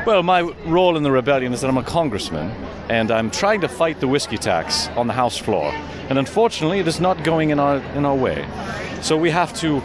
Well, 0.05 0.21
my 0.21 0.41
role 0.65 0.97
in 0.97 1.03
the 1.03 1.11
rebellion 1.11 1.53
is 1.53 1.61
that 1.61 1.69
I'm 1.69 1.77
a 1.77 1.83
congressman 1.83 2.49
and 2.89 3.09
I'm 3.09 3.31
trying 3.31 3.61
to 3.61 3.69
fight 3.69 4.01
the 4.01 4.07
whiskey 4.09 4.35
tax 4.35 4.89
on 4.97 5.07
the 5.07 5.13
House 5.13 5.37
floor. 5.37 5.71
And 6.09 6.19
unfortunately, 6.19 6.79
it 6.79 6.89
is 6.89 6.99
not 6.99 7.23
going 7.23 7.51
in 7.51 7.57
our, 7.57 7.77
in 7.95 8.03
our 8.03 8.15
way. 8.15 8.45
So 9.01 9.15
we 9.15 9.29
have 9.29 9.53
to 9.61 9.81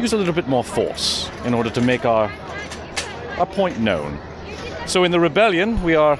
use 0.00 0.12
a 0.12 0.16
little 0.16 0.34
bit 0.34 0.48
more 0.48 0.64
force 0.64 1.30
in 1.44 1.54
order 1.54 1.70
to 1.70 1.80
make 1.80 2.04
our, 2.04 2.28
our 3.38 3.46
point 3.46 3.78
known. 3.78 4.18
So 4.86 5.04
in 5.04 5.12
the 5.12 5.20
rebellion, 5.20 5.80
we 5.84 5.94
are 5.94 6.18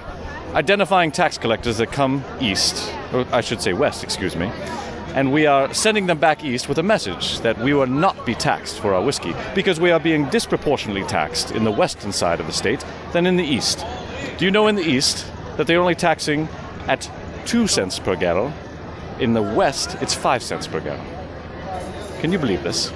identifying 0.55 1.11
tax 1.11 1.37
collectors 1.37 1.79
that 1.79 1.93
come 1.93 2.25
east, 2.41 2.93
or 2.93 2.98
Uh, 3.13 3.25
I 3.33 3.41
should 3.41 3.63
say 3.63 3.73
west, 3.73 4.05
excuse 4.05 4.37
me, 4.37 4.53
and 5.15 5.33
we 5.33 5.47
are 5.47 5.73
sending 5.73 6.07
them 6.07 6.19
back 6.19 6.45
east 6.45 6.69
with 6.69 6.79
a 6.79 6.83
message 6.83 7.41
that 7.41 7.59
we 7.59 7.73
will 7.73 7.87
not 7.87 8.27
be 8.27 8.35
taxed 8.35 8.81
for 8.81 8.93
our 8.93 9.03
whiskey 9.03 9.35
because 9.55 9.81
we 9.81 9.91
are 9.91 9.99
being 9.99 10.29
disproportionately 10.29 11.05
taxed 11.05 11.53
in 11.53 11.65
the 11.65 11.71
western 11.71 12.13
side 12.13 12.39
of 12.39 12.47
the 12.47 12.53
state 12.53 12.85
than 13.13 13.25
in 13.25 13.37
the 13.37 13.45
east. 13.45 13.87
Do 14.37 14.45
you 14.45 14.51
know 14.51 14.67
in 14.67 14.75
the 14.75 14.83
east 14.83 15.27
that 15.57 15.67
they're 15.67 15.81
only 15.81 15.95
taxing 15.95 16.49
at 16.87 17.11
2 17.47 17.67
cents 17.67 17.99
per 17.99 18.15
gallon? 18.15 18.53
In 19.21 19.33
the 19.33 19.43
west, 19.43 19.97
it's 20.03 20.15
5 20.15 20.43
cents 20.43 20.67
per 20.67 20.81
gallon. 20.81 21.07
Can 22.21 22.31
you 22.31 22.39
believe 22.39 22.63
this? 22.63 22.93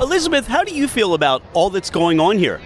Elizabeth, 0.00 0.46
how 0.46 0.62
do 0.62 0.74
you 0.74 0.86
feel 0.86 1.14
about 1.14 1.42
all 1.54 1.70
that's 1.70 1.90
going 1.90 2.20
on 2.20 2.36
here? 2.36 2.60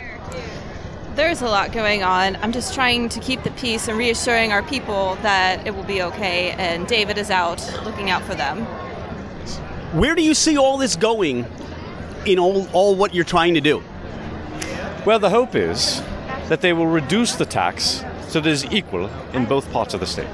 There's 1.19 1.43
a 1.43 1.47
lot 1.47 1.73
going 1.73 2.05
on. 2.05 2.37
I'm 2.37 2.53
just 2.53 2.75
trying 2.75 3.09
to 3.09 3.19
keep 3.19 3.43
the 3.43 3.51
peace 3.51 3.89
and 3.89 3.99
reassuring 3.99 4.53
our 4.53 4.63
people 4.63 5.17
that 5.23 5.67
it 5.67 5.75
will 5.75 5.83
be 5.83 6.01
okay, 6.01 6.53
and 6.53 6.87
David 6.87 7.19
is 7.19 7.29
out 7.29 7.59
looking 7.85 8.09
out 8.09 8.23
for 8.23 8.37
them. 8.37 8.59
Where 9.99 10.15
do 10.15 10.23
you 10.23 10.33
see 10.33 10.57
all 10.57 10.79
this 10.79 10.95
going 10.95 11.45
in 12.25 12.39
all, 12.39 12.69
all 12.73 12.95
what 12.95 13.17
you're 13.17 13.25
trying 13.25 13.55
to 13.55 13.61
do? 13.61 13.83
Well, 15.05 15.19
the 15.19 15.29
hope 15.29 15.57
is 15.57 16.01
that 16.49 16.61
they 16.61 16.73
will 16.73 16.87
reduce 16.87 17.35
the 17.35 17.47
tax 17.47 18.05
so 18.29 18.41
that 18.41 18.49
it 18.49 18.53
is 18.53 18.65
equal 18.67 19.11
in 19.33 19.45
both 19.45 19.69
parts 19.73 19.95
of 19.95 19.99
the 19.99 20.07
state. 20.07 20.31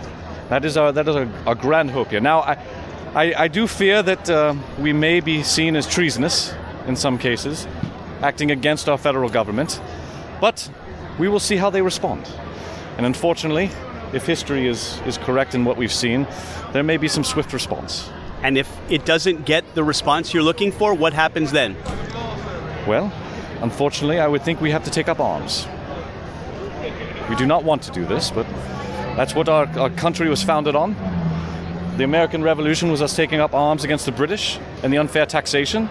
That 0.50 0.66
is 0.66 0.76
our, 0.76 0.92
that 0.92 1.08
is 1.08 1.16
our, 1.16 1.26
our 1.46 1.54
grand 1.54 1.92
hope 1.92 2.10
here. 2.10 2.20
Now, 2.20 2.40
I, 2.40 2.58
I, 3.14 3.34
I 3.44 3.48
do 3.48 3.66
fear 3.66 4.02
that 4.02 4.28
uh, 4.28 4.54
we 4.78 4.92
may 4.92 5.20
be 5.20 5.44
seen 5.44 5.76
as 5.76 5.86
treasonous 5.86 6.52
in 6.86 6.94
some 6.94 7.16
cases, 7.16 7.66
acting 8.20 8.50
against 8.50 8.86
our 8.86 8.98
federal 8.98 9.30
government, 9.30 9.80
but 10.44 10.68
we 11.18 11.26
will 11.26 11.40
see 11.40 11.56
how 11.56 11.70
they 11.70 11.80
respond. 11.80 12.30
And 12.98 13.06
unfortunately, 13.06 13.70
if 14.12 14.26
history 14.26 14.68
is, 14.68 15.00
is 15.06 15.16
correct 15.16 15.54
in 15.54 15.64
what 15.64 15.78
we've 15.78 15.90
seen, 15.90 16.26
there 16.74 16.82
may 16.82 16.98
be 16.98 17.08
some 17.08 17.24
swift 17.24 17.54
response. 17.54 18.10
And 18.42 18.58
if 18.58 18.68
it 18.90 19.06
doesn't 19.06 19.46
get 19.46 19.64
the 19.74 19.82
response 19.82 20.34
you're 20.34 20.42
looking 20.42 20.70
for, 20.70 20.92
what 20.92 21.14
happens 21.14 21.50
then? 21.50 21.74
Well, 22.86 23.10
unfortunately, 23.62 24.20
I 24.20 24.26
would 24.26 24.42
think 24.42 24.60
we 24.60 24.70
have 24.70 24.84
to 24.84 24.90
take 24.90 25.08
up 25.08 25.18
arms. 25.18 25.66
We 27.30 27.36
do 27.36 27.46
not 27.46 27.64
want 27.64 27.80
to 27.84 27.90
do 27.90 28.04
this, 28.04 28.30
but 28.30 28.46
that's 29.16 29.34
what 29.34 29.48
our, 29.48 29.66
our 29.78 29.88
country 29.88 30.28
was 30.28 30.42
founded 30.42 30.76
on. 30.76 30.94
The 31.96 32.04
American 32.04 32.42
Revolution 32.42 32.90
was 32.90 33.00
us 33.00 33.16
taking 33.16 33.40
up 33.40 33.54
arms 33.54 33.82
against 33.82 34.04
the 34.04 34.12
British 34.12 34.58
and 34.82 34.92
the 34.92 34.98
unfair 34.98 35.24
taxation, 35.24 35.88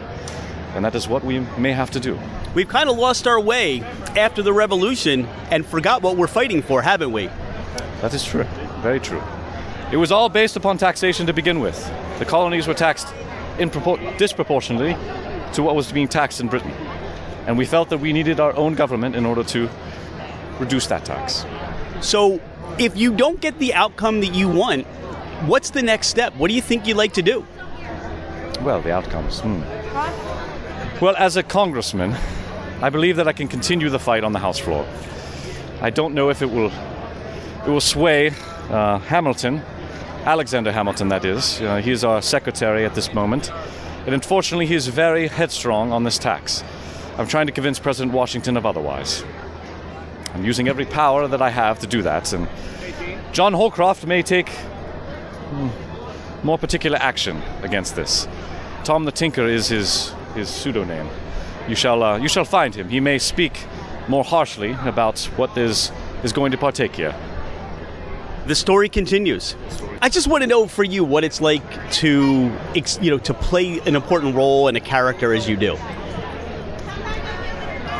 and 0.75 0.85
that 0.85 0.93
is 0.93 1.07
what 1.07 1.23
we 1.23 1.39
may 1.57 1.71
have 1.71 1.89
to 1.89 1.99
do. 1.99 2.19
We've 2.53 2.67
kind 2.67 2.89
of 2.89 2.97
lost 2.97 3.25
our 3.25 3.39
way 3.39 3.81
after 4.15 4.43
the 4.43 4.53
revolution 4.53 5.25
and 5.49 5.65
forgot 5.65 6.01
what 6.03 6.17
we're 6.17 6.27
fighting 6.27 6.61
for, 6.61 6.81
haven't 6.81 7.11
we? 7.11 7.27
That 8.01 8.13
is 8.13 8.23
true. 8.23 8.45
Very 8.81 8.99
true. 8.99 9.21
It 9.91 9.97
was 9.97 10.11
all 10.11 10.29
based 10.29 10.55
upon 10.55 10.77
taxation 10.77 11.25
to 11.27 11.33
begin 11.33 11.59
with. 11.59 11.91
The 12.19 12.25
colonies 12.25 12.67
were 12.67 12.73
taxed 12.73 13.07
in 13.57 13.69
propor- 13.69 14.17
disproportionately 14.17 14.95
to 15.53 15.63
what 15.63 15.75
was 15.75 15.91
being 15.91 16.07
taxed 16.07 16.41
in 16.41 16.47
Britain. 16.47 16.71
And 17.47 17.57
we 17.57 17.65
felt 17.65 17.89
that 17.89 17.99
we 17.99 18.13
needed 18.13 18.39
our 18.39 18.55
own 18.55 18.75
government 18.75 19.15
in 19.15 19.25
order 19.25 19.43
to 19.45 19.69
reduce 20.59 20.87
that 20.87 21.05
tax. 21.05 21.45
So, 22.01 22.39
if 22.77 22.95
you 22.97 23.15
don't 23.15 23.39
get 23.39 23.57
the 23.59 23.73
outcome 23.73 24.21
that 24.21 24.33
you 24.33 24.47
want, 24.49 24.85
what's 25.45 25.71
the 25.71 25.81
next 25.81 26.07
step? 26.07 26.35
What 26.35 26.49
do 26.49 26.55
you 26.55 26.61
think 26.61 26.87
you'd 26.87 26.97
like 26.97 27.13
to 27.13 27.21
do? 27.21 27.45
Well, 28.61 28.81
the 28.81 28.91
outcomes. 28.91 29.41
Hmm. 29.41 29.61
Well, 31.03 31.15
as 31.17 31.35
a 31.35 31.43
congressman, 31.43 32.15
I 32.83 32.89
believe 32.89 33.15
that 33.15 33.29
I 33.29 33.31
can 33.31 33.47
continue 33.47 33.89
the 33.89 33.97
fight 33.97 34.25
on 34.25 34.33
the 34.33 34.39
House 34.39 34.59
floor. 34.59 34.85
I 35.79 35.89
don't 35.89 36.13
know 36.13 36.29
if 36.29 36.41
it 36.41 36.51
will 36.51 36.69
it 37.65 37.69
will 37.69 37.79
sway 37.79 38.31
uh, 38.69 38.99
Hamilton, 38.99 39.61
Alexander 40.25 40.69
Hamilton, 40.69 41.07
that 41.07 41.23
is. 41.23 41.61
Uh, 41.61 41.77
he 41.77 41.91
is 41.91 42.03
our 42.03 42.21
secretary 42.21 42.83
at 42.83 42.93
this 42.93 43.13
moment, 43.13 43.53
and 44.05 44.13
unfortunately, 44.13 44.65
he 44.65 44.75
is 44.75 44.87
very 44.87 45.29
headstrong 45.29 45.93
on 45.93 46.03
this 46.03 46.17
tax. 46.17 46.61
I'm 47.17 47.25
trying 47.25 47.45
to 47.45 47.53
convince 47.53 47.79
President 47.79 48.13
Washington 48.13 48.57
of 48.57 48.65
otherwise. 48.65 49.23
I'm 50.33 50.43
using 50.43 50.67
every 50.67 50.85
power 50.85 51.25
that 51.29 51.41
I 51.41 51.51
have 51.51 51.79
to 51.79 51.87
do 51.87 52.01
that, 52.01 52.33
and 52.33 52.49
John 53.31 53.53
Holcroft 53.53 54.05
may 54.05 54.23
take 54.23 54.49
hmm, 54.49 55.69
more 56.45 56.57
particular 56.57 56.97
action 56.97 57.41
against 57.61 57.95
this. 57.95 58.27
Tom 58.83 59.05
the 59.05 59.13
Tinker 59.13 59.47
is 59.47 59.69
his 59.69 60.13
his 60.35 60.49
pseudonym. 60.49 61.07
You 61.67 61.75
shall 61.75 62.03
uh, 62.03 62.17
you 62.17 62.27
shall 62.27 62.45
find 62.45 62.75
him. 62.75 62.89
He 62.89 62.99
may 62.99 63.19
speak 63.19 63.65
more 64.07 64.23
harshly 64.23 64.71
about 64.85 65.19
what 65.37 65.57
is 65.57 65.91
is 66.23 66.33
going 66.33 66.51
to 66.51 66.57
partake 66.57 66.95
here. 66.95 67.15
The 68.45 68.55
story 68.55 68.89
continues. 68.89 69.55
I 70.01 70.09
just 70.09 70.27
want 70.27 70.41
to 70.41 70.47
know 70.47 70.67
for 70.67 70.83
you 70.83 71.05
what 71.05 71.23
it's 71.23 71.39
like 71.39 71.63
to 71.93 72.51
you 73.01 73.11
know 73.11 73.17
to 73.19 73.33
play 73.33 73.79
an 73.79 73.95
important 73.95 74.35
role 74.35 74.67
and 74.67 74.75
a 74.75 74.81
character 74.81 75.33
as 75.33 75.47
you 75.47 75.55
do. 75.55 75.77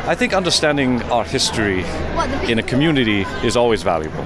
I 0.06 0.14
think 0.14 0.34
understanding 0.34 1.00
our 1.04 1.24
history 1.24 1.82
in 2.46 2.58
a 2.58 2.62
community 2.62 3.22
is 3.42 3.56
always 3.56 3.82
valuable, 3.82 4.20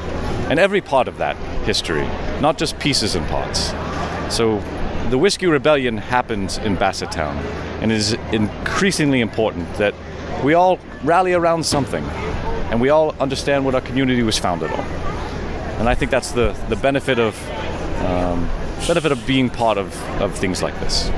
and 0.50 0.58
every 0.58 0.80
part 0.80 1.06
of 1.06 1.18
that 1.18 1.36
history, 1.64 2.04
not 2.40 2.58
just 2.58 2.76
pieces 2.80 3.14
and 3.14 3.24
parts. 3.28 3.72
So, 4.28 4.58
the 5.10 5.18
Whiskey 5.18 5.46
Rebellion 5.46 5.96
happens 5.96 6.58
in 6.58 6.76
Bassettown, 6.76 7.34
and 7.80 7.90
it 7.90 7.96
is 7.96 8.12
increasingly 8.32 9.20
important 9.20 9.72
that 9.74 9.94
we 10.44 10.54
all 10.54 10.78
rally 11.02 11.32
around 11.32 11.64
something, 11.64 12.04
and 12.70 12.80
we 12.80 12.90
all 12.90 13.14
understand 13.20 13.64
what 13.64 13.74
our 13.74 13.80
community 13.80 14.22
was 14.22 14.38
founded 14.38 14.70
on. 14.70 14.80
And 15.78 15.88
I 15.88 15.94
think 15.94 16.10
that's 16.10 16.32
the, 16.32 16.52
the 16.68 16.76
benefit 16.76 17.18
of 17.18 17.34
um, 18.00 18.48
benefit 18.86 19.12
of 19.12 19.26
being 19.26 19.50
part 19.50 19.78
of, 19.78 19.94
of 20.20 20.34
things 20.34 20.62
like 20.62 20.78
this. 20.80 21.08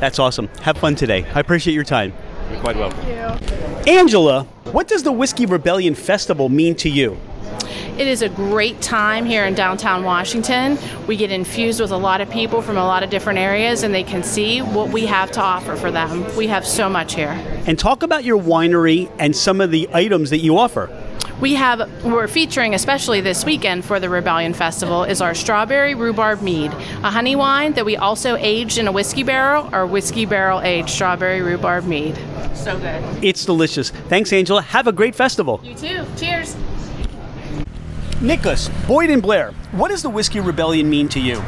That's 0.00 0.18
awesome. 0.18 0.48
Have 0.62 0.78
fun 0.78 0.94
today. 0.94 1.24
I 1.34 1.40
appreciate 1.40 1.74
your 1.74 1.84
time. 1.84 2.12
You're 2.50 2.60
quite 2.60 2.76
welcome. 2.76 3.00
Angela, 3.88 4.44
what 4.72 4.88
does 4.88 5.02
the 5.02 5.12
Whiskey 5.12 5.46
Rebellion 5.46 5.94
Festival 5.94 6.48
mean 6.48 6.74
to 6.76 6.90
you? 6.90 7.18
It 7.98 8.06
is 8.06 8.22
a 8.22 8.28
great 8.28 8.80
time 8.82 9.24
here 9.24 9.44
in 9.44 9.54
downtown 9.54 10.04
Washington. 10.04 10.78
We 11.06 11.16
get 11.16 11.30
infused 11.30 11.80
with 11.80 11.90
a 11.90 11.96
lot 11.96 12.20
of 12.20 12.30
people 12.30 12.62
from 12.62 12.76
a 12.76 12.84
lot 12.84 13.02
of 13.02 13.10
different 13.10 13.38
areas, 13.38 13.82
and 13.82 13.94
they 13.94 14.04
can 14.04 14.22
see 14.22 14.60
what 14.60 14.90
we 14.90 15.06
have 15.06 15.30
to 15.32 15.40
offer 15.40 15.76
for 15.76 15.90
them. 15.90 16.24
We 16.36 16.46
have 16.48 16.66
so 16.66 16.88
much 16.88 17.14
here. 17.14 17.32
And 17.66 17.78
talk 17.78 18.02
about 18.02 18.24
your 18.24 18.40
winery 18.40 19.10
and 19.18 19.34
some 19.34 19.60
of 19.60 19.70
the 19.70 19.88
items 19.92 20.30
that 20.30 20.38
you 20.38 20.58
offer. 20.58 20.90
we 21.40 21.54
have 21.54 21.90
we're 22.04 22.28
featuring 22.28 22.74
especially 22.74 23.20
this 23.20 23.44
weekend 23.44 23.84
for 23.84 24.00
the 24.00 24.08
Rebellion 24.08 24.54
Festival 24.54 25.04
is 25.04 25.20
our 25.20 25.34
strawberry 25.34 25.94
rhubarb 25.94 26.40
mead, 26.40 26.72
a 27.02 27.10
honey 27.10 27.36
wine 27.36 27.72
that 27.74 27.84
we 27.84 27.96
also 27.96 28.36
aged 28.36 28.78
in 28.78 28.86
a 28.88 28.92
whiskey 28.92 29.22
barrel, 29.22 29.68
our 29.72 29.86
whiskey 29.86 30.24
barrel 30.24 30.60
aged 30.62 30.88
strawberry 30.88 31.42
rhubarb 31.42 31.84
mead. 31.84 32.16
So 32.54 32.78
good. 32.78 33.02
It's 33.22 33.44
delicious. 33.44 33.90
Thanks, 33.90 34.32
Angela. 34.32 34.62
Have 34.62 34.86
a 34.86 34.92
great 34.92 35.14
festival. 35.14 35.60
You 35.62 35.74
too. 35.74 36.04
Cheers. 36.16 36.56
Nicholas, 38.22 38.70
Boyd 38.88 39.10
and 39.10 39.20
Blair, 39.20 39.52
what 39.72 39.88
does 39.88 40.02
the 40.02 40.08
Whiskey 40.08 40.40
Rebellion 40.40 40.88
mean 40.88 41.08
to 41.10 41.20
you? 41.20 41.42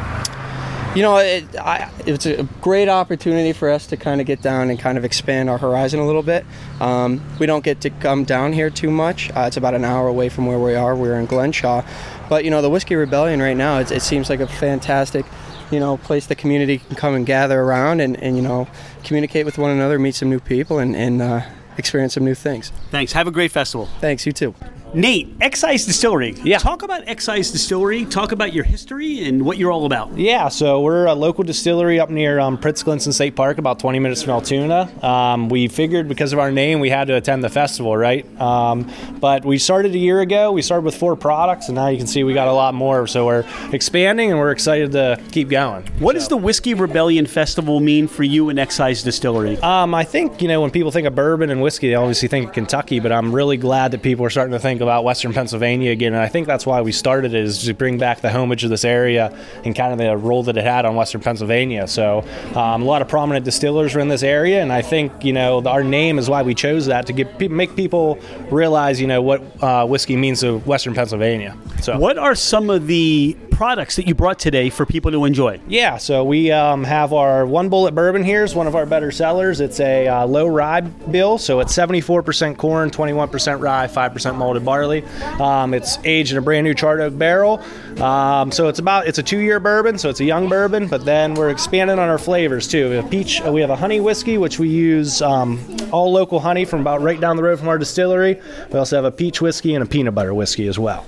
You 0.94 1.02
know, 1.02 1.16
it, 1.16 1.44
I, 1.56 1.90
it's 2.06 2.26
a 2.26 2.42
great 2.60 2.88
opportunity 2.88 3.52
for 3.52 3.70
us 3.70 3.86
to 3.86 3.96
kind 3.96 4.20
of 4.20 4.26
get 4.26 4.42
down 4.42 4.68
and 4.68 4.78
kind 4.78 4.98
of 4.98 5.04
expand 5.04 5.48
our 5.48 5.56
horizon 5.56 6.00
a 6.00 6.06
little 6.06 6.22
bit. 6.22 6.44
Um, 6.80 7.22
we 7.38 7.46
don't 7.46 7.64
get 7.64 7.80
to 7.82 7.90
come 7.90 8.24
down 8.24 8.52
here 8.52 8.68
too 8.68 8.90
much. 8.90 9.30
Uh, 9.30 9.44
it's 9.46 9.56
about 9.56 9.74
an 9.74 9.84
hour 9.84 10.08
away 10.08 10.28
from 10.28 10.46
where 10.46 10.58
we 10.58 10.74
are. 10.74 10.94
We're 10.94 11.18
in 11.18 11.26
Glenshaw. 11.26 11.84
But, 12.28 12.44
you 12.44 12.50
know, 12.50 12.60
the 12.60 12.70
Whiskey 12.70 12.96
Rebellion 12.96 13.40
right 13.40 13.56
now, 13.56 13.78
it, 13.78 13.90
it 13.90 14.02
seems 14.02 14.28
like 14.28 14.40
a 14.40 14.46
fantastic, 14.46 15.24
you 15.70 15.80
know, 15.80 15.96
place 15.98 16.26
the 16.26 16.34
community 16.34 16.78
can 16.78 16.96
come 16.96 17.14
and 17.14 17.24
gather 17.24 17.60
around 17.60 18.00
and, 18.00 18.20
and 18.22 18.36
you 18.36 18.42
know, 18.42 18.66
communicate 19.04 19.46
with 19.46 19.56
one 19.56 19.70
another, 19.70 19.98
meet 19.98 20.14
some 20.14 20.28
new 20.28 20.40
people, 20.40 20.78
and, 20.78 20.96
and 20.96 21.22
uh, 21.22 21.42
experience 21.76 22.14
some 22.14 22.24
new 22.24 22.34
things. 22.34 22.72
Thanks. 22.90 23.12
Have 23.12 23.26
a 23.26 23.30
great 23.30 23.52
festival. 23.52 23.86
Thanks, 24.00 24.26
you 24.26 24.32
too. 24.32 24.54
Nate, 24.94 25.28
Excise 25.40 25.84
Distillery. 25.84 26.34
Yeah. 26.42 26.58
Talk 26.58 26.82
about 26.82 27.06
Excise 27.06 27.50
Distillery. 27.50 28.06
Talk 28.06 28.32
about 28.32 28.54
your 28.54 28.64
history 28.64 29.24
and 29.28 29.44
what 29.44 29.58
you're 29.58 29.70
all 29.70 29.84
about. 29.84 30.16
Yeah, 30.16 30.48
so 30.48 30.80
we're 30.80 31.04
a 31.04 31.14
local 31.14 31.44
distillery 31.44 32.00
up 32.00 32.08
near 32.08 32.38
um, 32.40 32.56
Prince 32.56 32.82
Gallitzin 32.82 33.12
State 33.12 33.36
Park, 33.36 33.58
about 33.58 33.78
20 33.78 33.98
minutes 33.98 34.22
from 34.22 34.32
Altoona. 34.32 34.90
Um, 35.04 35.50
we 35.50 35.68
figured 35.68 36.08
because 36.08 36.32
of 36.32 36.38
our 36.38 36.50
name, 36.50 36.80
we 36.80 36.88
had 36.88 37.08
to 37.08 37.16
attend 37.16 37.44
the 37.44 37.50
festival, 37.50 37.96
right? 37.96 38.24
Um, 38.40 38.90
but 39.20 39.44
we 39.44 39.58
started 39.58 39.94
a 39.94 39.98
year 39.98 40.20
ago. 40.20 40.52
We 40.52 40.62
started 40.62 40.84
with 40.84 40.96
four 40.96 41.16
products, 41.16 41.68
and 41.68 41.74
now 41.76 41.88
you 41.88 41.98
can 41.98 42.06
see 42.06 42.24
we 42.24 42.32
got 42.32 42.48
a 42.48 42.52
lot 42.52 42.74
more. 42.74 43.06
So 43.06 43.26
we're 43.26 43.44
expanding, 43.72 44.30
and 44.30 44.38
we're 44.38 44.52
excited 44.52 44.92
to 44.92 45.20
keep 45.32 45.50
going. 45.50 45.86
What 45.98 46.14
does 46.14 46.28
the 46.28 46.36
Whiskey 46.36 46.72
Rebellion 46.72 47.26
Festival 47.26 47.80
mean 47.80 48.08
for 48.08 48.22
you 48.22 48.48
and 48.48 48.58
Excise 48.58 49.02
Distillery? 49.02 49.58
Um, 49.58 49.94
I 49.94 50.04
think 50.04 50.40
you 50.40 50.48
know 50.48 50.62
when 50.62 50.70
people 50.70 50.90
think 50.90 51.06
of 51.06 51.14
bourbon 51.14 51.50
and 51.50 51.60
whiskey, 51.60 51.88
they 51.88 51.94
obviously 51.94 52.28
think 52.28 52.48
of 52.48 52.54
Kentucky, 52.54 53.00
but 53.00 53.12
I'm 53.12 53.34
really 53.34 53.58
glad 53.58 53.90
that 53.90 54.02
people 54.02 54.24
are 54.24 54.30
starting 54.30 54.52
to 54.52 54.58
think 54.58 54.77
about 54.80 55.04
Western 55.04 55.32
Pennsylvania 55.32 55.90
again, 55.90 56.14
and 56.14 56.22
I 56.22 56.28
think 56.28 56.46
that's 56.46 56.66
why 56.66 56.80
we 56.80 56.92
started 56.92 57.34
it 57.34 57.44
is 57.44 57.64
to 57.64 57.74
bring 57.74 57.98
back 57.98 58.20
the 58.20 58.30
homage 58.30 58.64
of 58.64 58.70
this 58.70 58.84
area 58.84 59.36
and 59.64 59.74
kind 59.74 59.92
of 59.92 59.98
the 59.98 60.16
role 60.16 60.42
that 60.44 60.56
it 60.56 60.64
had 60.64 60.84
on 60.84 60.94
Western 60.94 61.20
Pennsylvania. 61.20 61.86
So 61.86 62.24
um, 62.54 62.82
a 62.82 62.84
lot 62.84 63.02
of 63.02 63.08
prominent 63.08 63.44
distillers 63.44 63.94
are 63.94 64.00
in 64.00 64.08
this 64.08 64.22
area, 64.22 64.62
and 64.62 64.72
I 64.72 64.82
think 64.82 65.24
you 65.24 65.32
know 65.32 65.62
our 65.66 65.84
name 65.84 66.18
is 66.18 66.28
why 66.28 66.42
we 66.42 66.54
chose 66.54 66.86
that 66.86 67.06
to 67.06 67.12
get 67.12 67.50
make 67.50 67.74
people 67.76 68.18
realize 68.50 69.00
you 69.00 69.06
know 69.06 69.22
what 69.22 69.42
uh, 69.62 69.86
whiskey 69.86 70.16
means 70.16 70.40
to 70.40 70.58
Western 70.60 70.94
Pennsylvania. 70.94 71.56
So 71.82 71.98
What 71.98 72.18
are 72.18 72.34
some 72.34 72.70
of 72.70 72.86
the 72.86 73.36
products 73.58 73.96
that 73.96 74.06
you 74.06 74.14
brought 74.14 74.38
today 74.38 74.70
for 74.70 74.86
people 74.86 75.10
to 75.10 75.24
enjoy? 75.24 75.60
Yeah, 75.66 75.96
so 75.96 76.22
we 76.22 76.52
um, 76.52 76.84
have 76.84 77.12
our 77.12 77.44
one 77.44 77.68
bullet 77.68 77.92
bourbon 77.92 78.22
here 78.22 78.44
is 78.44 78.54
one 78.54 78.68
of 78.68 78.76
our 78.76 78.86
better 78.86 79.10
sellers. 79.10 79.60
It's 79.60 79.80
a 79.80 80.06
uh, 80.06 80.26
low 80.28 80.46
rye 80.46 80.82
bill, 80.82 81.38
so 81.38 81.58
it's 81.58 81.76
74% 81.76 82.56
corn, 82.56 82.88
21% 82.88 83.60
rye, 83.60 83.88
5% 83.88 84.36
malted 84.36 84.64
barley. 84.64 85.04
Um, 85.40 85.74
it's 85.74 85.98
aged 86.04 86.30
in 86.30 86.38
a 86.38 86.40
brand 86.40 86.66
new 86.66 86.72
charred 86.72 87.00
oak 87.00 87.18
barrel. 87.18 87.60
Um, 88.00 88.52
so 88.52 88.68
it's 88.68 88.78
about 88.78 89.08
it's 89.08 89.18
a 89.18 89.24
two 89.24 89.40
year 89.40 89.58
bourbon, 89.58 89.98
so 89.98 90.08
it's 90.08 90.20
a 90.20 90.24
young 90.24 90.48
bourbon. 90.48 90.86
But 90.86 91.04
then 91.04 91.34
we're 91.34 91.50
expanding 91.50 91.98
on 91.98 92.08
our 92.08 92.18
flavors 92.18 92.68
too. 92.68 92.90
We 92.90 92.94
have 92.94 93.10
peach, 93.10 93.40
we 93.40 93.60
have 93.60 93.70
a 93.70 93.76
honey 93.76 93.98
whiskey, 93.98 94.38
which 94.38 94.60
we 94.60 94.68
use 94.68 95.20
um, 95.20 95.58
all 95.90 96.12
local 96.12 96.38
honey 96.38 96.64
from 96.64 96.82
about 96.82 97.02
right 97.02 97.20
down 97.20 97.34
the 97.34 97.42
road 97.42 97.58
from 97.58 97.66
our 97.66 97.78
distillery. 97.78 98.40
We 98.70 98.78
also 98.78 98.94
have 98.94 99.04
a 99.04 99.10
peach 99.10 99.40
whiskey 99.40 99.74
and 99.74 99.82
a 99.82 99.86
peanut 99.86 100.14
butter 100.14 100.32
whiskey 100.32 100.68
as 100.68 100.78
well. 100.78 101.04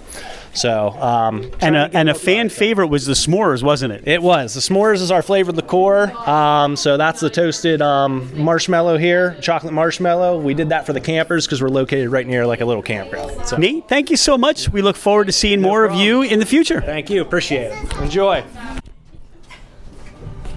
So 0.53 0.91
um, 0.91 1.51
And 1.61 1.77
a, 1.77 1.89
and 1.93 2.09
a 2.09 2.13
those 2.13 2.23
fan 2.23 2.49
favorite 2.49 2.89
was 2.89 3.07
the 3.07 3.13
s'mores, 3.13 3.63
wasn't 3.63 3.93
it? 3.93 4.03
it 4.07 4.21
was. 4.23 4.55
The 4.55 4.61
s'mores 4.61 4.97
is 5.01 5.11
our 5.11 5.23
flavored 5.23 5.55
liqueur. 5.57 6.11
Um, 6.29 6.75
so 6.77 6.97
that's 6.97 7.21
the 7.21 7.31
toasted 7.31 7.81
um, 7.81 8.31
marshmallow 8.37 8.99
here, 8.99 9.37
chocolate 9.41 9.73
marshmallow. 9.73 10.41
We 10.41 10.55
did 10.55 10.71
that 10.71 10.87
for 10.87 10.93
the 10.93 11.01
campers 11.01 11.47
because 11.47 11.63
we're 11.63 11.69
located 11.69 12.09
right 12.11 12.27
near 12.27 12.47
like 12.47 12.61
a 12.61 12.65
little 12.65 12.83
campground. 12.83 13.47
So 13.47 13.57
Nate, 13.57 13.89
thank 13.89 14.11
you 14.11 14.17
so 14.17 14.37
much. 14.37 14.69
We 14.71 14.83
look 14.83 14.97
forward 14.97 15.27
to 15.27 15.33
seeing 15.33 15.61
more 15.63 15.85
of 15.85 15.95
you 15.95 16.23
in 16.23 16.39
the 16.41 16.47
future. 16.47 16.81
thank 16.81 17.11
you. 17.11 17.23
Appreciate 17.23 17.73
it. 17.73 17.97
Enjoy. 17.99 18.45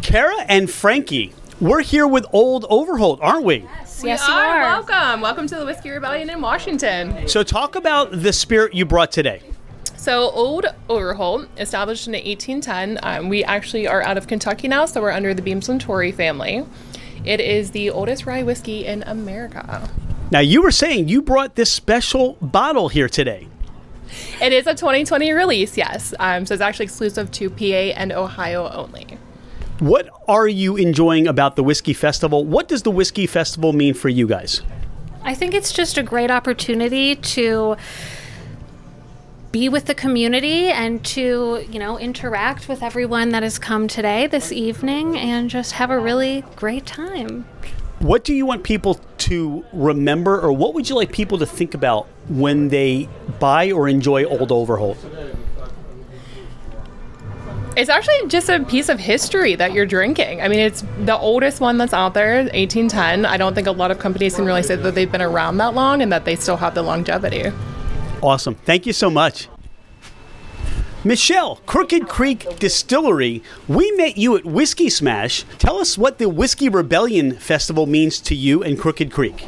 Kara 0.02 0.36
and 0.50 0.70
Frankie, 0.70 1.34
we're 1.62 1.82
here 1.82 2.08
with 2.08 2.26
Old 2.34 2.65
Overholt, 2.70 3.20
aren't 3.22 3.46
we? 3.46 3.60
We 4.02 4.10
Yes, 4.10 4.28
you 4.28 4.34
are. 4.34 4.62
are. 4.63 4.82
Welcome. 4.82 5.22
Welcome 5.22 5.48
to 5.48 5.56
the 5.56 5.65
Whiskey 5.65 5.91
Rebellion 5.91 6.30
in 6.30 6.41
Washington. 6.41 7.28
So 7.28 7.41
talk 7.41 7.76
about 7.76 8.12
the 8.12 8.34
spirit 8.34 8.74
you 8.74 8.86
brought 8.86 9.12
today. 9.12 9.41
So, 10.04 10.32
Old 10.32 10.66
Overholt, 10.89 11.48
established 11.58 12.08
in 12.08 12.12
1810. 12.12 13.00
Um, 13.04 13.30
we 13.30 13.42
actually 13.46 13.88
are 13.88 14.02
out 14.04 14.18
of 14.18 14.28
Kentucky 14.28 14.68
now, 14.68 14.84
so 14.84 15.02
we're 15.02 15.12
under 15.12 15.34
the 15.34 15.42
Beam 15.42 15.62
Suntory 15.62 16.13
family. 16.13 16.66
It 17.24 17.39
is 17.39 17.72
the 17.72 17.89
oldest 17.89 18.26
rye 18.26 18.44
whiskey 18.44 18.86
in 18.86 19.04
America. 19.04 19.89
Now 20.30 20.42
you 20.42 20.62
were 20.62 20.72
saying 20.72 21.08
you 21.08 21.22
brought 21.22 21.56
this 21.56 21.72
special 21.72 22.34
bottle 22.42 22.89
here 22.89 23.08
today. 23.08 23.48
It 24.42 24.52
is 24.52 24.68
a 24.68 24.76
2020 24.76 25.32
release, 25.32 25.78
yes. 25.78 26.13
Um, 26.20 26.46
so, 26.46 26.54
it's 26.54 26.62
actually 26.62 26.84
exclusive 26.84 27.32
to 27.32 27.50
PA 27.50 27.63
and 27.98 28.12
Ohio 28.12 28.70
only. 28.72 29.18
What 29.80 30.10
are 30.28 30.50
you 30.50 30.76
enjoying 30.76 31.28
about 31.28 31.56
the 31.56 31.63
Whiskey 31.63 31.94
Festival? 31.94 32.44
What 32.44 32.68
does 32.68 32.84
the 32.84 32.92
Whiskey 32.92 33.26
Festival 33.26 33.72
mean 33.72 33.94
for 33.94 34.10
you 34.10 34.28
guys? 34.28 34.63
I 35.24 35.34
think 35.34 35.54
it's 35.54 35.72
just 35.72 35.98
a 35.98 36.04
great 36.04 36.30
opportunity 36.30 37.16
to 37.16 37.78
be 39.54 39.70
with 39.70 39.86
the 39.86 39.94
community 39.94 40.66
and 40.70 41.06
to, 41.06 41.63
you 41.70 41.78
know, 41.78 41.98
interact 42.00 42.68
with 42.68 42.82
everyone 42.82 43.30
that 43.30 43.44
has 43.44 43.60
come 43.60 43.88
today, 43.88 44.26
this 44.26 44.52
evening, 44.52 45.16
and 45.16 45.48
just 45.48 45.74
have 45.74 45.92
a 45.92 46.00
really 46.00 46.44
great 46.56 46.88
time. 46.88 47.46
What 48.00 48.24
do 48.24 48.34
you 48.34 48.48
want 48.48 48.63
people 48.63 49.00
to 49.20 49.63
remember, 49.72 50.42
or 50.42 50.52
what 50.52 50.74
would 50.74 50.89
you 50.89 50.96
like 50.96 51.12
people 51.12 51.38
to 51.38 51.46
think 51.46 51.76
about 51.76 52.08
when 52.28 52.70
they 52.70 53.08
buy 53.39 53.72
or 53.72 53.88
enjoy 53.88 54.26
Old 54.26 54.52
Overholt? 54.52 54.98
It's 57.78 57.92
actually 57.92 58.28
just 58.28 58.50
a 58.50 58.63
piece 58.63 58.89
of 58.89 59.00
history 59.00 59.54
that 59.56 59.72
you're 59.72 59.86
drinking. 59.86 60.42
I 60.42 60.48
mean, 60.48 60.60
it's 60.60 60.84
the 61.06 61.18
oldest 61.18 61.62
one 61.62 61.78
that's 61.78 61.94
out 61.94 62.16
there, 62.16 62.38
1810. 62.38 63.26
I 63.28 63.38
don't 63.38 63.54
think 63.54 63.68
a 63.68 63.72
lot 63.72 63.92
of 63.92 64.00
companies 64.00 64.36
can 64.36 64.46
really 64.46 64.63
say 64.63 64.76
that 64.76 64.96
they've 64.96 65.12
been 65.12 65.22
around 65.22 65.58
that 65.58 65.76
long 65.76 66.02
and 66.02 66.12
that 66.12 66.26
they 66.26 66.36
still 66.36 66.58
have 66.58 66.74
the 66.74 66.82
longevity. 66.82 67.52
Awesome. 68.24 68.56
Thank 68.56 68.86
you 68.86 68.94
so 68.94 69.10
much. 69.10 69.50
Michelle, 71.04 71.58
Crooked 71.66 72.08
Creek 72.08 72.58
Distillery, 72.60 73.44
we 73.68 73.92
met 73.92 74.18
you 74.18 74.38
at 74.38 74.46
Whiskey 74.46 74.90
Smash. 74.90 75.44
Tell 75.58 75.78
us 75.78 75.98
what 75.98 76.18
the 76.18 76.30
Whiskey 76.30 76.70
Rebellion 76.70 77.36
Festival 77.36 77.86
means 77.86 78.22
to 78.22 78.34
you 78.34 78.64
and 78.64 78.80
Crooked 78.80 79.12
Creek. 79.12 79.46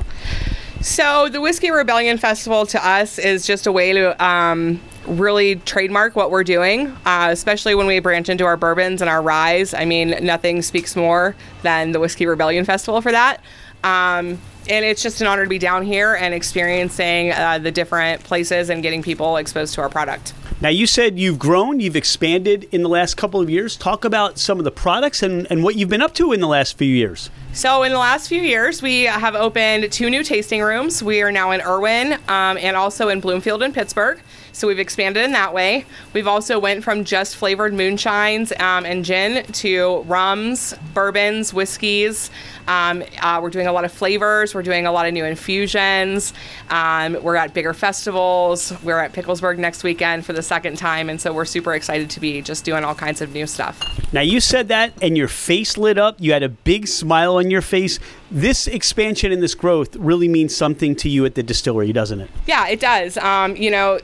So 0.82 1.30
the 1.30 1.40
Whiskey 1.40 1.72
Rebellion 1.72 2.18
Festival 2.18 2.66
to 2.66 2.86
us 2.86 3.18
is 3.18 3.48
just 3.48 3.66
a 3.66 3.72
way 3.72 3.94
to 3.94 4.22
um, 4.24 4.82
really 5.08 5.56
trademark 5.56 6.18
what 6.18 6.30
we're 6.30 6.44
doing, 6.44 6.88
uh, 7.06 7.30
especially 7.32 7.74
when 7.76 7.88
we 7.88 8.00
branch 8.00 8.28
into 8.28 8.44
our 8.44 8.58
bourbons 8.58 9.02
and 9.02 9.10
our 9.10 9.22
ryes. 9.22 9.74
I 9.74 9.86
mean, 9.86 10.18
nothing 10.22 10.62
speaks 10.62 10.98
more 10.98 11.38
than 11.64 11.94
the 11.94 12.02
Whiskey 12.02 12.26
Rebellion 12.26 12.66
Festival 12.66 13.02
for 13.02 13.14
that. 13.14 13.42
Um, 13.86 14.40
and 14.70 14.86
it's 14.86 15.02
just 15.04 15.22
an 15.22 15.28
honor 15.28 15.44
to 15.44 15.50
be 15.50 15.60
down 15.60 15.84
here 15.84 16.16
and 16.16 16.34
experiencing 16.34 17.32
uh, 17.32 17.60
the 17.60 17.72
different 17.72 18.24
places 18.24 18.70
and 18.70 18.82
getting 18.82 19.02
people 19.02 19.38
exposed 19.38 19.74
to 19.76 19.82
our 19.82 19.90
product. 19.90 20.34
Now, 20.62 20.70
you 20.70 20.88
said 20.88 21.20
you've 21.20 21.38
grown, 21.38 21.80
you've 21.80 21.96
expanded 21.96 22.68
in 22.72 22.82
the 22.82 22.90
last 22.90 23.18
couple 23.18 23.42
of 23.42 23.50
years. 23.50 23.76
Talk 23.76 24.06
about 24.06 24.38
some 24.38 24.58
of 24.58 24.64
the 24.64 24.72
products 24.72 25.22
and, 25.22 25.48
and 25.52 25.64
what 25.64 25.76
you've 25.76 25.90
been 25.90 26.02
up 26.02 26.14
to 26.16 26.32
in 26.32 26.40
the 26.40 26.48
last 26.48 26.78
few 26.78 26.88
years. 26.88 27.30
So 27.56 27.84
in 27.84 27.94
the 27.94 27.98
last 27.98 28.28
few 28.28 28.42
years, 28.42 28.82
we 28.82 29.04
have 29.04 29.34
opened 29.34 29.90
two 29.90 30.10
new 30.10 30.26
tasting 30.26 30.62
rooms. 30.62 31.02
We 31.02 31.22
are 31.22 31.32
now 31.32 31.52
in 31.52 31.62
Irwin 31.62 32.12
um, 32.28 32.58
and 32.58 32.76
also 32.76 33.08
in 33.08 33.22
Bloomfield 33.22 33.64
and 33.64 33.74
Pittsburgh. 33.74 34.20
So 34.52 34.68
we've 34.68 34.80
expanded 34.80 35.24
in 35.24 35.32
that 35.34 35.54
way. 35.54 35.86
We've 36.14 36.28
also 36.28 36.60
went 36.60 36.84
from 36.84 37.04
just 37.04 37.36
flavored 37.36 37.74
moonshines 37.74 38.58
um, 38.60 38.86
and 38.86 39.04
gin 39.04 39.46
to 39.46 40.00
rums, 40.04 40.74
bourbons, 40.94 41.54
whiskeys. 41.54 42.30
Um, 42.68 43.04
uh, 43.22 43.40
we're 43.42 43.50
doing 43.50 43.68
a 43.68 43.74
lot 43.74 43.84
of 43.84 43.92
flavors. 43.92 44.56
We're 44.56 44.64
doing 44.64 44.88
a 44.88 44.92
lot 44.94 45.08
of 45.08 45.14
new 45.14 45.26
infusions. 45.26 46.34
Um, 46.70 47.22
we're 47.22 47.36
at 47.36 47.54
bigger 47.54 47.74
festivals. 47.74 48.74
We're 48.82 49.00
at 49.00 49.14
Picklesburgh 49.14 49.58
next 49.58 49.84
weekend 49.84 50.26
for 50.26 50.34
the 50.34 50.42
second 50.42 50.78
time, 50.78 51.10
and 51.10 51.20
so 51.20 51.34
we're 51.34 51.46
super 51.46 51.76
excited 51.76 52.10
to 52.12 52.20
be 52.20 52.42
just 52.42 52.64
doing 52.64 52.84
all 52.84 52.96
kinds 52.96 53.22
of 53.22 53.34
new 53.34 53.48
stuff. 53.48 53.82
Now, 54.14 54.22
you 54.22 54.40
said 54.40 54.70
that 54.70 54.94
and 55.02 55.18
your 55.18 55.28
face 55.28 55.78
lit 55.78 55.98
up. 55.98 56.16
You 56.20 56.32
had 56.32 56.44
a 56.44 56.50
big 56.50 56.88
smile 56.88 57.36
on 57.36 57.45
your 57.52 57.62
face. 57.62 58.00
This 58.32 58.68
expansion 58.68 59.32
and 59.32 59.42
this 59.42 59.56
growth 59.56 59.96
really 59.96 60.28
means 60.28 60.56
something 60.56 60.96
to 60.98 61.10
you 61.10 61.26
at 61.26 61.36
the 61.36 61.44
distillery, 61.44 61.94
doesn't 61.94 62.22
it? 62.22 62.30
Yeah, 62.48 62.68
it 62.68 62.80
does. 62.80 63.18
Um, 63.18 63.56
you 63.56 63.72
know, 63.72 64.00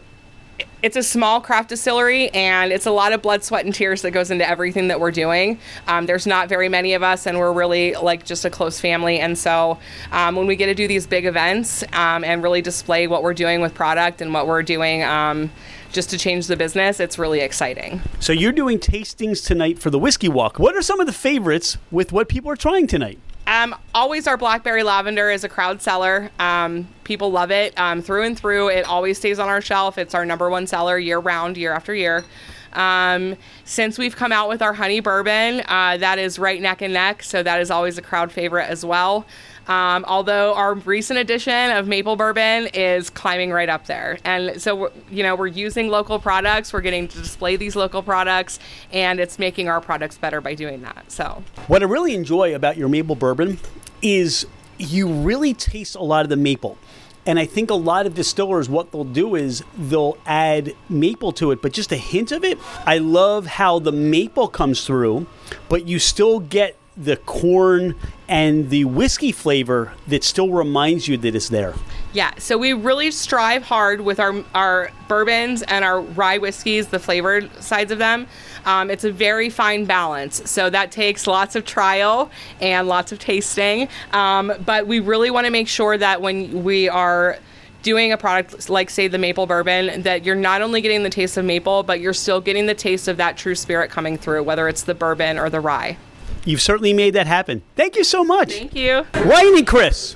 it's 0.83 0.95
a 0.95 1.03
small 1.03 1.41
craft 1.41 1.69
distillery 1.69 2.29
and 2.29 2.71
it's 2.71 2.85
a 2.85 2.91
lot 2.91 3.13
of 3.13 3.21
blood 3.21 3.43
sweat 3.43 3.65
and 3.65 3.73
tears 3.73 4.01
that 4.01 4.11
goes 4.11 4.31
into 4.31 4.47
everything 4.47 4.87
that 4.87 4.99
we're 4.99 5.11
doing 5.11 5.59
um, 5.87 6.05
there's 6.05 6.25
not 6.25 6.49
very 6.49 6.69
many 6.69 6.93
of 6.93 7.03
us 7.03 7.25
and 7.25 7.37
we're 7.37 7.53
really 7.53 7.93
like 7.93 8.25
just 8.25 8.45
a 8.45 8.49
close 8.49 8.79
family 8.79 9.19
and 9.19 9.37
so 9.37 9.77
um, 10.11 10.35
when 10.35 10.47
we 10.47 10.55
get 10.55 10.67
to 10.67 10.75
do 10.75 10.87
these 10.87 11.05
big 11.05 11.25
events 11.25 11.83
um, 11.93 12.23
and 12.23 12.41
really 12.43 12.61
display 12.61 13.07
what 13.07 13.23
we're 13.23 13.33
doing 13.33 13.61
with 13.61 13.73
product 13.73 14.21
and 14.21 14.33
what 14.33 14.47
we're 14.47 14.63
doing 14.63 15.03
um, 15.03 15.51
just 15.91 16.09
to 16.09 16.17
change 16.17 16.47
the 16.47 16.55
business 16.55 16.99
it's 16.99 17.19
really 17.19 17.41
exciting 17.41 18.01
So 18.19 18.33
you're 18.33 18.51
doing 18.51 18.79
tastings 18.79 19.45
tonight 19.45 19.77
for 19.79 19.89
the 19.89 19.99
Whiskey 19.99 20.29
Walk. 20.29 20.57
What 20.57 20.75
are 20.75 20.81
some 20.81 20.99
of 20.99 21.07
the 21.07 21.13
favorites 21.13 21.77
with 21.91 22.11
what 22.11 22.29
people 22.29 22.49
are 22.51 22.55
trying 22.55 22.87
tonight? 22.87 23.19
Um, 23.51 23.75
always 23.93 24.27
our 24.27 24.37
blackberry 24.37 24.81
lavender 24.81 25.29
is 25.29 25.43
a 25.43 25.49
crowd 25.49 25.81
seller. 25.81 26.31
Um, 26.39 26.87
people 27.03 27.33
love 27.33 27.51
it 27.51 27.77
um, 27.77 28.01
through 28.01 28.23
and 28.23 28.39
through. 28.39 28.69
It 28.69 28.85
always 28.85 29.17
stays 29.17 29.39
on 29.39 29.49
our 29.49 29.59
shelf. 29.59 29.97
It's 29.97 30.15
our 30.15 30.25
number 30.25 30.49
one 30.49 30.67
seller 30.67 30.97
year 30.97 31.19
round, 31.19 31.57
year 31.57 31.73
after 31.73 31.93
year. 31.93 32.23
Um, 32.71 33.35
since 33.65 33.97
we've 33.97 34.15
come 34.15 34.31
out 34.31 34.47
with 34.47 34.61
our 34.61 34.71
honey 34.71 35.01
bourbon, 35.01 35.63
uh, 35.67 35.97
that 35.97 36.17
is 36.17 36.39
right 36.39 36.61
neck 36.61 36.81
and 36.81 36.93
neck. 36.93 37.23
So 37.23 37.43
that 37.43 37.59
is 37.59 37.69
always 37.69 37.97
a 37.97 38.01
crowd 38.01 38.31
favorite 38.31 38.69
as 38.69 38.85
well. 38.85 39.25
Um, 39.67 40.05
although 40.07 40.53
our 40.55 40.73
recent 40.73 41.19
addition 41.19 41.71
of 41.71 41.87
maple 41.87 42.15
bourbon 42.15 42.67
is 42.73 43.09
climbing 43.09 43.51
right 43.51 43.69
up 43.69 43.85
there, 43.85 44.17
and 44.25 44.61
so 44.61 44.91
you 45.09 45.23
know 45.23 45.35
we're 45.35 45.47
using 45.47 45.89
local 45.89 46.19
products, 46.19 46.73
we're 46.73 46.81
getting 46.81 47.07
to 47.07 47.17
display 47.17 47.55
these 47.55 47.75
local 47.75 48.01
products, 48.01 48.59
and 48.91 49.19
it's 49.19 49.37
making 49.39 49.69
our 49.69 49.79
products 49.79 50.17
better 50.17 50.41
by 50.41 50.55
doing 50.55 50.81
that. 50.81 51.11
So 51.11 51.43
What 51.67 51.81
I 51.81 51.85
really 51.85 52.15
enjoy 52.15 52.55
about 52.55 52.77
your 52.77 52.89
maple 52.89 53.15
bourbon 53.15 53.59
is 54.01 54.45
you 54.77 55.07
really 55.07 55.53
taste 55.53 55.95
a 55.95 56.03
lot 56.03 56.23
of 56.23 56.29
the 56.29 56.37
maple. 56.37 56.77
And 57.23 57.37
I 57.37 57.45
think 57.45 57.69
a 57.69 57.75
lot 57.75 58.07
of 58.07 58.15
distillers, 58.15 58.67
what 58.67 58.91
they'll 58.91 59.03
do 59.03 59.35
is 59.35 59.63
they'll 59.77 60.17
add 60.25 60.73
maple 60.89 61.31
to 61.33 61.51
it, 61.51 61.61
but 61.61 61.71
just 61.71 61.91
a 61.91 61.95
hint 61.95 62.31
of 62.31 62.43
it. 62.43 62.57
I 62.87 62.97
love 62.97 63.45
how 63.45 63.77
the 63.77 63.91
maple 63.91 64.47
comes 64.47 64.85
through, 64.87 65.27
but 65.69 65.87
you 65.87 65.99
still 65.99 66.39
get 66.39 66.77
the 66.97 67.15
corn 67.17 67.95
and 68.27 68.69
the 68.69 68.85
whiskey 68.85 69.31
flavor 69.31 69.93
that 70.07 70.23
still 70.23 70.49
reminds 70.49 71.07
you 71.07 71.17
that 71.17 71.35
it's 71.35 71.49
there. 71.49 71.73
Yeah, 72.13 72.33
so 72.37 72.57
we 72.57 72.73
really 72.73 73.11
strive 73.11 73.63
hard 73.63 74.01
with 74.01 74.19
our 74.19 74.43
our 74.53 74.91
bourbons 75.07 75.61
and 75.63 75.85
our 75.85 76.01
rye 76.01 76.37
whiskeys, 76.37 76.87
the 76.87 76.99
flavored 76.99 77.51
sides 77.63 77.91
of 77.91 77.97
them. 77.97 78.27
Um, 78.65 78.91
it's 78.91 79.03
a 79.03 79.11
very 79.11 79.49
fine 79.49 79.85
balance, 79.85 80.49
so 80.49 80.69
that 80.69 80.91
takes 80.91 81.27
lots 81.27 81.55
of 81.55 81.65
trial 81.65 82.29
and 82.59 82.87
lots 82.87 83.11
of 83.11 83.19
tasting. 83.19 83.87
Um, 84.11 84.51
but 84.65 84.85
we 84.85 84.99
really 84.99 85.31
want 85.31 85.45
to 85.45 85.51
make 85.51 85.67
sure 85.67 85.97
that 85.97 86.21
when 86.21 86.63
we 86.63 86.89
are 86.89 87.39
doing 87.81 88.11
a 88.11 88.17
product 88.17 88.69
like 88.69 88.89
say 88.89 89.07
the 89.07 89.17
maple 89.17 89.47
bourbon 89.47 90.03
that 90.03 90.23
you're 90.23 90.35
not 90.35 90.61
only 90.61 90.81
getting 90.81 91.01
the 91.01 91.09
taste 91.09 91.35
of 91.35 91.43
maple 91.43 91.81
but 91.81 91.99
you're 91.99 92.13
still 92.13 92.39
getting 92.39 92.67
the 92.67 92.75
taste 92.75 93.07
of 93.07 93.17
that 93.17 93.35
true 93.37 93.55
spirit 93.55 93.89
coming 93.89 94.19
through 94.19 94.43
whether 94.43 94.67
it's 94.67 94.83
the 94.83 94.93
bourbon 94.93 95.39
or 95.39 95.49
the 95.49 95.59
rye 95.59 95.97
You've 96.45 96.61
certainly 96.61 96.93
made 96.93 97.11
that 97.11 97.27
happen. 97.27 97.61
Thank 97.75 97.95
you 97.95 98.03
so 98.03 98.23
much. 98.23 98.53
thank 98.53 98.75
you 98.75 99.05
Ryan 99.13 99.57
and 99.57 99.67
Chris, 99.67 100.15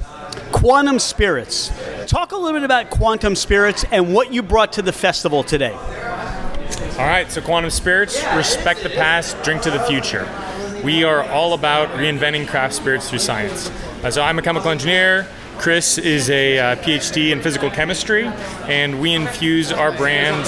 Quantum 0.52 1.00
Spirits. 1.00 1.72
Talk 2.08 2.32
a 2.32 2.36
little 2.36 2.54
bit 2.60 2.64
about 2.64 2.90
Quantum 2.90 3.36
Spirits 3.36 3.86
and 3.92 4.14
what 4.14 4.34
you 4.34 4.42
brought 4.42 4.74
to 4.74 4.82
the 4.82 4.92
festival 4.92 5.44
today. 5.44 5.74
All 5.74 7.06
right, 7.06 7.30
so 7.30 7.42
Quantum 7.42 7.70
Spirits, 7.70 8.24
respect 8.36 8.82
the 8.82 8.90
past, 8.90 9.42
drink 9.44 9.62
to 9.64 9.72
the 9.72 9.82
future. 9.82 10.28
We 10.84 11.04
are 11.04 11.24
all 11.30 11.54
about 11.54 11.90
reinventing 11.90 12.48
craft 12.48 12.74
spirits 12.74 13.10
through 13.10 13.20
science. 13.20 13.70
Uh, 14.04 14.12
so 14.12 14.22
I'm 14.22 14.40
a 14.40 14.42
chemical 14.42 14.70
engineer. 14.72 15.28
Chris 15.58 15.98
is 15.98 16.30
a 16.30 16.60
uh, 16.60 16.76
PhD 16.78 17.32
in 17.32 17.42
physical 17.42 17.70
chemistry, 17.72 18.26
and 18.68 19.00
we 19.00 19.14
infuse 19.14 19.72
our 19.72 19.92
brand 19.92 20.44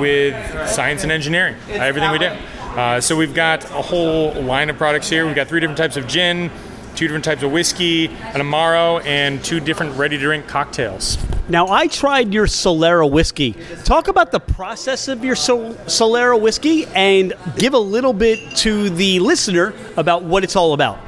with 0.00 0.34
science 0.68 1.04
and 1.04 1.12
engineering. 1.12 1.54
uh, 1.68 1.74
everything 1.74 2.10
we 2.10 2.18
do. 2.18 2.36
Uh, 2.78 3.00
so 3.00 3.16
we've 3.16 3.34
got 3.34 3.64
a 3.72 3.82
whole 3.82 4.32
line 4.40 4.70
of 4.70 4.76
products 4.76 5.08
here. 5.08 5.26
We've 5.26 5.34
got 5.34 5.48
three 5.48 5.58
different 5.58 5.78
types 5.78 5.96
of 5.96 6.06
gin, 6.06 6.48
two 6.94 7.08
different 7.08 7.24
types 7.24 7.42
of 7.42 7.50
whiskey, 7.50 8.06
an 8.06 8.40
amaro, 8.40 9.04
and 9.04 9.44
two 9.44 9.58
different 9.58 9.96
ready-to-drink 9.96 10.46
cocktails. 10.46 11.18
Now, 11.48 11.66
I 11.66 11.88
tried 11.88 12.32
your 12.32 12.46
Solera 12.46 13.10
whiskey. 13.10 13.56
Talk 13.82 14.06
about 14.06 14.30
the 14.30 14.38
process 14.38 15.08
of 15.08 15.24
your 15.24 15.34
Sol- 15.34 15.74
Solera 15.86 16.40
whiskey 16.40 16.86
and 16.94 17.34
give 17.56 17.74
a 17.74 17.78
little 17.80 18.12
bit 18.12 18.38
to 18.58 18.90
the 18.90 19.18
listener 19.18 19.74
about 19.96 20.22
what 20.22 20.44
it's 20.44 20.54
all 20.54 20.72
about. 20.72 21.00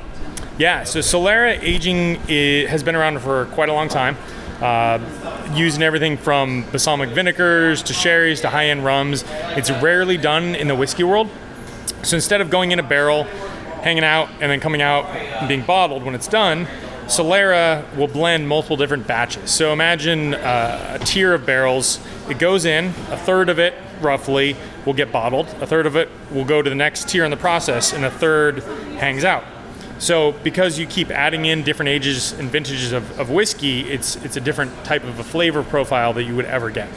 Yeah, 0.58 0.82
so 0.82 0.98
Solera 0.98 1.56
aging 1.62 2.16
has 2.66 2.82
been 2.82 2.96
around 2.96 3.20
for 3.20 3.44
quite 3.52 3.68
a 3.68 3.72
long 3.72 3.88
time. 3.88 4.16
Uh, 4.60 4.98
using 5.54 5.82
everything 5.82 6.16
from 6.16 6.64
balsamic 6.70 7.10
vinegars 7.10 7.82
to 7.84 7.92
sherries 7.92 8.40
to 8.40 8.50
high-end 8.50 8.84
rums. 8.84 9.24
It's 9.56 9.70
rarely 9.70 10.16
done 10.16 10.56
in 10.56 10.66
the 10.66 10.74
whiskey 10.74 11.04
world. 11.04 11.30
So 12.02 12.16
instead 12.16 12.40
of 12.40 12.50
going 12.50 12.72
in 12.72 12.78
a 12.78 12.82
barrel, 12.82 13.24
hanging 13.82 14.04
out, 14.04 14.28
and 14.40 14.50
then 14.50 14.60
coming 14.60 14.82
out 14.82 15.06
and 15.06 15.48
being 15.48 15.62
bottled 15.62 16.02
when 16.02 16.14
it's 16.14 16.28
done, 16.28 16.66
Solera 17.06 17.84
will 17.96 18.06
blend 18.06 18.48
multiple 18.48 18.76
different 18.76 19.06
batches. 19.06 19.50
So 19.50 19.72
imagine 19.72 20.34
uh, 20.34 20.98
a 21.00 21.04
tier 21.04 21.34
of 21.34 21.44
barrels. 21.44 21.98
It 22.28 22.38
goes 22.38 22.64
in, 22.64 22.86
a 23.10 23.16
third 23.16 23.48
of 23.48 23.58
it 23.58 23.74
roughly 24.00 24.56
will 24.86 24.94
get 24.94 25.12
bottled, 25.12 25.46
a 25.60 25.66
third 25.66 25.86
of 25.86 25.96
it 25.96 26.08
will 26.30 26.44
go 26.44 26.62
to 26.62 26.70
the 26.70 26.76
next 26.76 27.08
tier 27.08 27.24
in 27.24 27.30
the 27.30 27.36
process, 27.36 27.92
and 27.92 28.04
a 28.04 28.10
third 28.10 28.62
hangs 28.98 29.24
out. 29.24 29.44
So 29.98 30.32
because 30.32 30.78
you 30.78 30.86
keep 30.86 31.10
adding 31.10 31.44
in 31.44 31.62
different 31.62 31.90
ages 31.90 32.32
and 32.32 32.48
vintages 32.48 32.92
of, 32.92 33.18
of 33.20 33.28
whiskey, 33.28 33.80
it's 33.80 34.16
it's 34.16 34.36
a 34.36 34.40
different 34.40 34.72
type 34.84 35.04
of 35.04 35.18
a 35.18 35.24
flavor 35.24 35.62
profile 35.62 36.14
that 36.14 36.22
you 36.24 36.34
would 36.36 36.46
ever 36.46 36.70
get. 36.70 36.88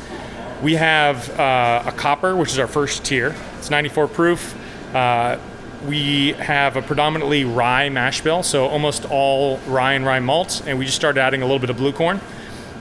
We 0.62 0.76
have 0.76 1.30
uh, 1.38 1.84
a 1.86 1.92
copper, 1.92 2.38
which 2.38 2.52
is 2.52 2.60
our 2.60 2.68
first 2.68 3.04
tier. 3.04 3.36
It's 3.58 3.70
94 3.70 4.08
proof. 4.08 4.56
Uh, 4.94 5.40
we 5.86 6.34
have 6.34 6.78
a 6.78 6.82
predominantly 6.82 7.44
rye 7.44 7.90
mash 7.90 8.22
bill, 8.22 8.44
so 8.44 8.68
almost 8.68 9.06
all 9.06 9.58
rye 9.68 9.94
and 9.94 10.06
rye 10.06 10.20
malts, 10.20 10.62
and 10.62 10.80
we 10.80 10.86
just 10.86 10.98
started 10.98 11.20
adding 11.20 11.42
a 11.42 11.46
little 11.46 11.60
bit 11.60 11.70
of 11.70 11.78
blue 11.78 11.92
corn. 11.92 12.22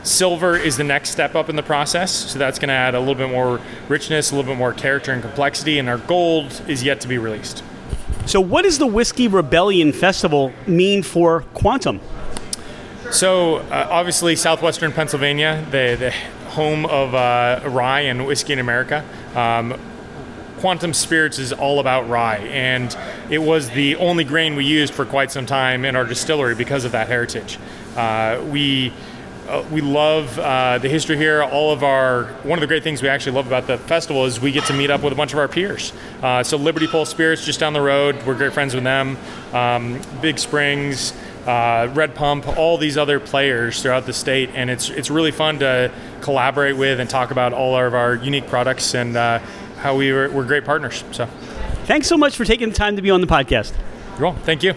Silver 0.05 0.57
is 0.57 0.77
the 0.77 0.85
next 0.85 1.11
step 1.11 1.35
up 1.35 1.49
in 1.49 1.57
the 1.57 1.63
process, 1.63 2.11
so 2.11 2.39
that's 2.39 2.59
going 2.59 2.69
to 2.69 2.75
add 2.75 2.95
a 2.95 2.99
little 2.99 3.15
bit 3.15 3.31
more 3.31 3.61
richness, 3.89 4.33
a 4.33 4.37
little 4.37 4.51
bit 4.51 4.59
more 4.59 4.73
character 4.73 5.13
and 5.13 5.23
complexity, 5.23 5.79
and 5.79 5.89
our 5.89 5.99
gold 5.99 6.61
is 6.67 6.83
yet 6.83 7.01
to 7.01 7.09
be 7.09 7.19
released. 7.19 7.63
So, 8.27 8.41
what 8.41 8.63
does 8.63 8.79
the 8.79 8.87
Whiskey 8.87 9.29
Rebellion 9.29 9.93
Festival 9.93 10.53
mean 10.67 11.03
for 11.03 11.43
Quantum? 11.55 12.01
So, 13.11 13.57
uh, 13.57 13.89
obviously, 13.91 14.37
southwestern 14.37 14.93
Pennsylvania, 14.93 15.65
the, 15.71 15.97
the 15.99 16.51
home 16.51 16.87
of 16.87 17.15
uh, 17.15 17.61
rye 17.69 18.01
and 18.01 18.27
whiskey 18.27 18.53
in 18.53 18.59
America. 18.59 19.05
Um, 19.35 19.79
Quantum 20.63 20.95
Spirits 20.95 21.41
is 21.41 21.53
all 21.53 21.81
about 21.81 22.09
rye, 22.09 22.37
and 22.37 22.97
it 23.29 23.41
was 23.41 23.69
the 23.71 23.97
only 23.97 24.23
grain 24.23 24.55
we 24.55 24.65
used 24.65 24.95
for 24.95 25.05
quite 25.05 25.33
some 25.33 25.45
time 25.45 25.85
in 25.85 25.97
our 25.97 26.05
distillery 26.05 26.55
because 26.55 26.85
of 26.85 26.93
that 26.93 27.09
heritage. 27.09 27.59
Uh, 27.97 28.41
we 28.49 28.93
uh, 29.49 29.65
we 29.73 29.81
love 29.81 30.39
uh, 30.39 30.79
the 30.79 30.89
history 30.89 31.17
here. 31.17 31.43
All 31.43 31.73
of 31.73 31.83
our 31.83 32.27
one 32.45 32.59
of 32.59 32.61
the 32.61 32.69
great 32.69 32.85
things 32.85 33.03
we 33.03 33.09
actually 33.09 33.33
love 33.33 33.49
about 33.49 33.67
the 33.67 33.77
festival 33.77 34.25
is 34.25 34.41
we 34.41 34.53
get 34.53 34.65
to 34.67 34.73
meet 34.73 34.89
up 34.89 35.03
with 35.03 35.13
a 35.13 35.17
bunch 35.17 35.33
of 35.33 35.41
our 35.41 35.49
peers. 35.49 35.93
Uh, 36.23 36.45
so 36.45 36.57
Liberty 36.57 36.87
Pole 36.87 37.07
Spirits 37.07 37.45
just 37.45 37.59
down 37.59 37.73
the 37.73 37.81
road, 37.81 38.23
we're 38.25 38.37
great 38.37 38.53
friends 38.53 38.73
with 38.73 38.85
them. 38.85 39.19
Um, 39.53 40.01
Big 40.21 40.39
Springs, 40.39 41.13
uh, 41.45 41.91
Red 41.93 42.15
Pump, 42.15 42.47
all 42.57 42.79
these 42.79 42.97
other 42.97 43.19
players 43.19 43.83
throughout 43.83 44.07
the 44.07 44.13
state, 44.13 44.51
and 44.55 44.71
it's 44.71 44.91
it's 44.91 45.11
really 45.11 45.33
fun 45.33 45.59
to 45.59 45.91
collaborate 46.21 46.77
with 46.77 47.01
and 47.01 47.11
talk 47.11 47.33
about 47.33 47.53
all 47.53 47.77
of 47.77 47.95
our 47.95 48.15
unique 48.15 48.47
products 48.47 48.95
and 48.95 49.17
uh, 49.17 49.41
how 49.83 49.97
we 49.97 50.13
were, 50.13 50.31
we're 50.31 50.47
great 50.47 50.65
partners. 50.65 51.05
So 51.13 51.27
Thanks 51.85 52.07
so 52.07 52.17
much 52.17 52.37
for 52.37 52.45
taking 52.45 52.69
the 52.69 52.75
time 52.75 52.97
to 52.97 53.03
be 53.03 53.11
on 53.11 53.21
the 53.21 53.27
podcast. 53.27 53.73
you're 54.17 54.29
welcome. 54.29 54.43
Thank 54.45 54.63
you. 54.63 54.75